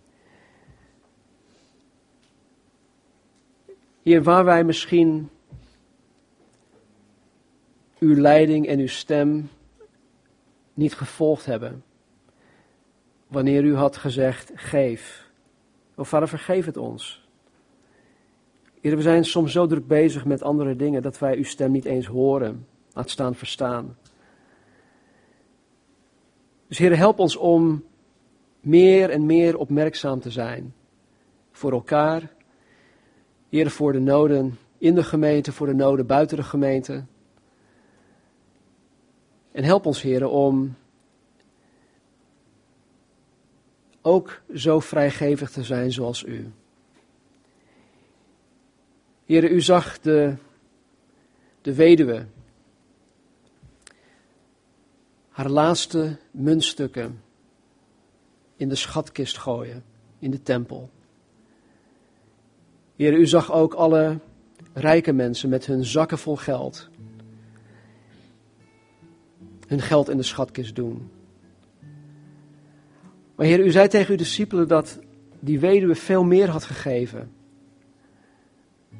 Heer, 4.05 4.23
waar 4.23 4.45
wij 4.45 4.63
misschien 4.63 5.29
uw 7.99 8.15
leiding 8.15 8.67
en 8.67 8.79
uw 8.79 8.87
stem 8.87 9.49
niet 10.73 10.93
gevolgd 10.93 11.45
hebben. 11.45 11.83
Wanneer 13.27 13.63
u 13.63 13.75
had 13.75 13.97
gezegd, 13.97 14.51
geef. 14.55 15.29
O 15.95 16.03
vader, 16.03 16.27
vergeef 16.27 16.65
het 16.65 16.77
ons. 16.77 17.27
Heer, 18.81 18.95
we 18.95 19.01
zijn 19.01 19.25
soms 19.25 19.51
zo 19.51 19.67
druk 19.67 19.87
bezig 19.87 20.25
met 20.25 20.43
andere 20.43 20.75
dingen 20.75 21.01
dat 21.01 21.19
wij 21.19 21.38
uw 21.38 21.43
stem 21.43 21.71
niet 21.71 21.86
eens 21.86 22.05
horen, 22.05 22.67
laat 22.93 23.09
staan 23.09 23.36
verstaan. 23.36 23.97
Dus 26.67 26.77
Heer, 26.77 26.97
help 26.97 27.19
ons 27.19 27.36
om 27.36 27.84
meer 28.59 29.09
en 29.09 29.25
meer 29.25 29.57
opmerkzaam 29.57 30.19
te 30.19 30.32
zijn 30.32 30.73
voor 31.51 31.71
elkaar. 31.71 32.34
Heer, 33.49 33.71
voor 33.71 33.91
de 33.91 33.99
noden 33.99 34.57
in 34.77 34.95
de 34.95 35.03
gemeente, 35.03 35.51
voor 35.51 35.67
de 35.67 35.73
noden 35.73 36.05
buiten 36.05 36.37
de 36.37 36.43
gemeente. 36.43 37.03
En 39.51 39.63
help 39.63 39.85
ons, 39.85 40.01
Heer, 40.01 40.27
om 40.27 40.75
ook 44.01 44.41
zo 44.53 44.79
vrijgevig 44.79 45.51
te 45.51 45.63
zijn 45.63 45.91
zoals 45.91 46.23
u. 46.23 46.51
Heere, 49.25 49.49
u 49.49 49.61
zag 49.61 49.99
de, 49.99 50.33
de 51.61 51.73
weduwe 51.73 52.25
haar 55.35 55.49
laatste 55.49 56.17
muntstukken 56.31 57.23
in 58.55 58.69
de 58.69 58.75
schatkist 58.75 59.37
gooien, 59.37 59.83
in 60.19 60.31
de 60.31 60.41
tempel. 60.41 60.89
Heer, 62.95 63.13
u 63.13 63.27
zag 63.27 63.51
ook 63.51 63.73
alle 63.73 64.19
rijke 64.73 65.13
mensen 65.13 65.49
met 65.49 65.65
hun 65.65 65.85
zakken 65.85 66.17
vol 66.17 66.35
geld 66.35 66.89
hun 69.67 69.81
geld 69.81 70.09
in 70.09 70.17
de 70.17 70.23
schatkist 70.23 70.75
doen. 70.75 71.09
Maar 73.35 73.45
Heer, 73.45 73.65
u 73.65 73.71
zei 73.71 73.87
tegen 73.87 74.11
uw 74.11 74.17
discipelen 74.17 74.67
dat 74.67 74.99
die 75.39 75.59
weduwe 75.59 75.95
veel 75.95 76.23
meer 76.23 76.49
had 76.49 76.63
gegeven 76.63 77.31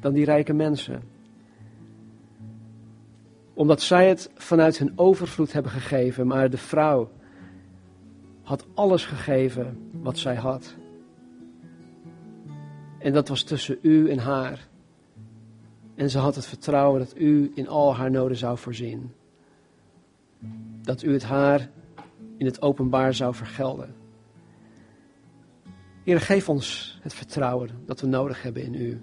dan 0.00 0.12
die 0.12 0.24
rijke 0.24 0.52
mensen. 0.52 1.02
Omdat 3.54 3.82
zij 3.82 4.08
het 4.08 4.30
vanuit 4.34 4.78
hun 4.78 4.92
overvloed 4.96 5.52
hebben 5.52 5.72
gegeven, 5.72 6.26
maar 6.26 6.50
de 6.50 6.58
vrouw 6.58 7.10
had 8.42 8.66
alles 8.74 9.04
gegeven 9.04 9.90
wat 9.92 10.18
zij 10.18 10.34
had. 10.34 10.74
En 12.98 13.12
dat 13.12 13.28
was 13.28 13.42
tussen 13.42 13.78
u 13.82 14.10
en 14.10 14.18
haar. 14.18 14.68
En 15.94 16.10
ze 16.10 16.18
had 16.18 16.34
het 16.34 16.46
vertrouwen 16.46 17.00
dat 17.00 17.14
u 17.16 17.52
in 17.54 17.68
al 17.68 17.94
haar 17.94 18.10
noden 18.10 18.36
zou 18.36 18.58
voorzien. 18.58 19.12
Dat 20.82 21.02
u 21.02 21.12
het 21.12 21.24
haar 21.24 21.70
in 22.36 22.46
het 22.46 22.62
openbaar 22.62 23.14
zou 23.14 23.34
vergelden. 23.34 23.94
Heer, 26.04 26.20
geef 26.20 26.48
ons 26.48 26.98
het 27.02 27.14
vertrouwen 27.14 27.70
dat 27.86 28.00
we 28.00 28.06
nodig 28.06 28.42
hebben 28.42 28.62
in 28.62 28.74
u. 28.74 29.00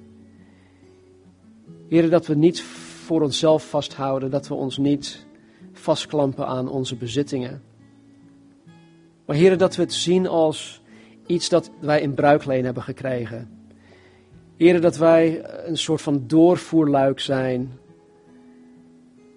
Heer, 1.87 2.09
dat 2.09 2.27
we 2.27 2.35
niet 2.35 2.61
voor 2.61 3.21
onszelf 3.21 3.69
vasthouden, 3.69 4.31
dat 4.31 4.47
we 4.47 4.53
ons 4.53 4.77
niet 4.77 5.25
vastklampen 5.73 6.47
aan 6.47 6.69
onze 6.69 6.95
bezittingen. 6.95 7.63
Maar 9.25 9.35
Heer, 9.35 9.57
dat 9.57 9.75
we 9.75 9.81
het 9.81 9.93
zien 9.93 10.27
als 10.27 10.81
iets 11.25 11.49
dat 11.49 11.71
wij 11.79 12.01
in 12.01 12.13
bruikleen 12.13 12.65
hebben 12.65 12.83
gekregen. 12.83 13.52
Heer, 14.57 14.81
dat 14.81 14.97
wij 14.97 15.49
een 15.67 15.77
soort 15.77 16.01
van 16.01 16.27
doorvoerluik 16.27 17.19
zijn 17.19 17.79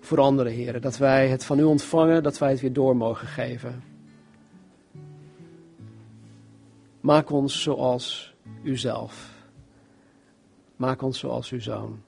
voor 0.01 0.21
anderen, 0.21 0.53
Heer. 0.53 0.81
Dat 0.81 0.97
wij 0.97 1.29
het 1.29 1.45
van 1.45 1.59
u 1.59 1.63
ontvangen, 1.63 2.23
dat 2.23 2.39
wij 2.39 2.51
het 2.51 2.61
weer 2.61 2.73
door 2.73 2.97
mogen 2.97 3.27
geven. 3.27 3.83
Maak 7.01 7.31
ons 7.31 7.63
zoals 7.63 8.35
uzelf. 8.63 9.35
Maak 10.77 11.03
ons 11.03 11.19
zoals 11.19 11.51
uw 11.51 11.61
zoon. 11.61 12.03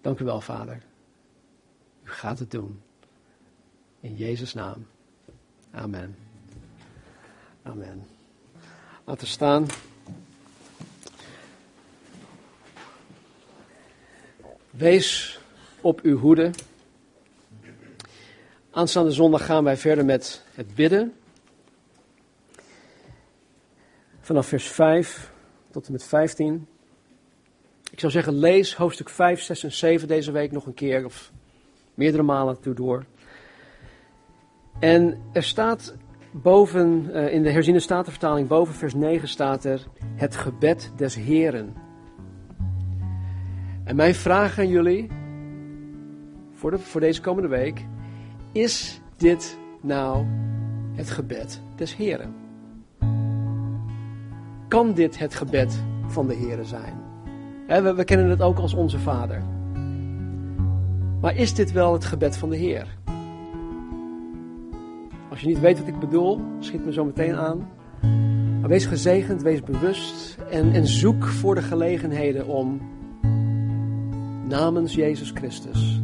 Dank 0.00 0.18
u 0.18 0.24
wel, 0.24 0.40
Vader. 0.40 0.82
U 2.04 2.10
gaat 2.10 2.38
het 2.38 2.50
doen. 2.50 2.80
In 4.00 4.16
Jezus' 4.16 4.54
naam. 4.54 4.86
Amen. 5.70 6.16
Amen. 7.62 8.06
Laten 9.04 9.24
we 9.24 9.30
staan. 9.30 9.66
Wees 14.70 15.40
op 15.80 16.00
uw 16.00 16.18
hoede. 16.18 16.50
Aanstaande 18.70 19.10
zondag 19.10 19.44
gaan 19.44 19.64
wij 19.64 19.76
verder 19.76 20.04
met 20.04 20.44
het 20.54 20.74
bidden. 20.74 21.14
Vanaf 24.20 24.46
vers 24.46 24.66
5 24.66 25.32
tot 25.70 25.86
en 25.86 25.92
met 25.92 26.04
15. 26.04 26.66
Ik 27.90 28.00
zou 28.00 28.12
zeggen, 28.12 28.32
lees 28.32 28.74
hoofdstuk 28.74 29.08
5, 29.08 29.40
6 29.40 29.64
en 29.64 29.72
7 29.72 30.08
deze 30.08 30.32
week 30.32 30.52
nog 30.52 30.66
een 30.66 30.74
keer 30.74 31.04
of 31.04 31.32
meerdere 31.94 32.22
malen 32.22 32.60
toe 32.60 32.74
door. 32.74 33.04
En 34.80 35.20
er 35.32 35.42
staat 35.42 35.94
boven, 36.30 37.10
uh, 37.12 37.32
in 37.32 37.42
de 37.42 37.50
herziene 37.50 37.80
statenvertaling, 37.80 38.48
boven 38.48 38.74
vers 38.74 38.94
9 38.94 39.28
staat 39.28 39.64
er 39.64 39.86
het 40.14 40.36
gebed 40.36 40.92
des 40.96 41.14
Heren. 41.14 41.89
En 43.90 43.96
mijn 43.96 44.14
vraag 44.14 44.58
aan 44.58 44.68
jullie 44.68 45.06
voor, 46.52 46.70
de, 46.70 46.78
voor 46.78 47.00
deze 47.00 47.20
komende 47.20 47.48
week, 47.48 47.86
is 48.52 49.00
dit 49.16 49.58
nou 49.80 50.26
het 50.92 51.10
gebed 51.10 51.60
des 51.76 51.96
Heren? 51.96 52.34
Kan 54.68 54.92
dit 54.92 55.18
het 55.18 55.34
gebed 55.34 55.84
van 56.06 56.26
de 56.26 56.34
Heren 56.34 56.64
zijn? 56.64 56.94
we, 57.66 58.04
kennen 58.04 58.30
het 58.30 58.42
ook 58.42 58.58
als 58.58 58.74
onze 58.74 58.98
Vader. 58.98 59.42
Maar 61.20 61.36
is 61.36 61.54
dit 61.54 61.72
wel 61.72 61.92
het 61.92 62.04
gebed 62.04 62.36
van 62.36 62.50
de 62.50 62.56
Heer? 62.56 62.86
Als 65.30 65.40
je 65.40 65.46
niet 65.46 65.60
weet 65.60 65.78
wat 65.78 65.88
ik 65.88 65.98
bedoel, 65.98 66.40
schiet 66.58 66.84
me 66.84 66.92
zo 66.92 67.04
meteen 67.04 67.36
aan. 67.36 67.68
Maar 68.60 68.68
wees 68.70 68.86
gezegend, 68.86 69.42
wees 69.42 69.62
bewust 69.62 70.38
en, 70.50 70.72
en 70.72 70.86
zoek 70.86 71.24
voor 71.24 71.54
de 71.54 71.62
gelegenheden 71.62 72.46
om 72.46 72.80
namens 74.50 74.94
Jezus 74.94 75.30
Christus 75.30 76.00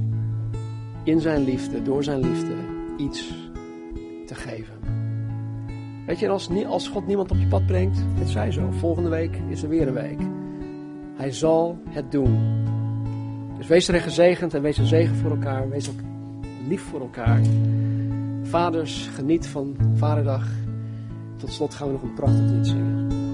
in 1.04 1.20
zijn 1.20 1.44
liefde, 1.44 1.82
door 1.82 2.04
zijn 2.04 2.20
liefde, 2.20 2.54
iets 2.96 3.34
te 4.26 4.34
geven. 4.34 4.74
Weet 6.06 6.18
je, 6.18 6.28
als, 6.28 6.50
als 6.66 6.88
God 6.88 7.06
niemand 7.06 7.30
op 7.30 7.38
je 7.38 7.46
pad 7.46 7.66
brengt, 7.66 7.98
het 8.14 8.28
zij 8.28 8.52
zo. 8.52 8.70
Volgende 8.70 9.08
week 9.08 9.40
is 9.48 9.62
er 9.62 9.68
weer 9.68 9.88
een 9.88 9.94
week. 9.94 10.20
Hij 11.16 11.32
zal 11.32 11.78
het 11.88 12.12
doen. 12.12 12.64
Dus 13.56 13.66
wees 13.66 13.88
erin 13.88 14.00
gezegend 14.00 14.54
en 14.54 14.62
wees 14.62 14.78
een 14.78 14.86
zegen 14.86 15.16
voor 15.16 15.30
elkaar. 15.30 15.68
Wees 15.68 15.88
ook 15.88 16.00
lief 16.68 16.82
voor 16.82 17.00
elkaar. 17.00 17.40
Vaders, 18.42 19.10
geniet 19.14 19.46
van 19.46 19.76
Vaderdag. 19.94 20.48
Tot 21.36 21.52
slot 21.52 21.74
gaan 21.74 21.86
we 21.86 21.92
nog 21.92 22.02
een 22.02 22.14
prachtig 22.14 22.50
lied 22.50 22.66
zingen. 22.66 23.25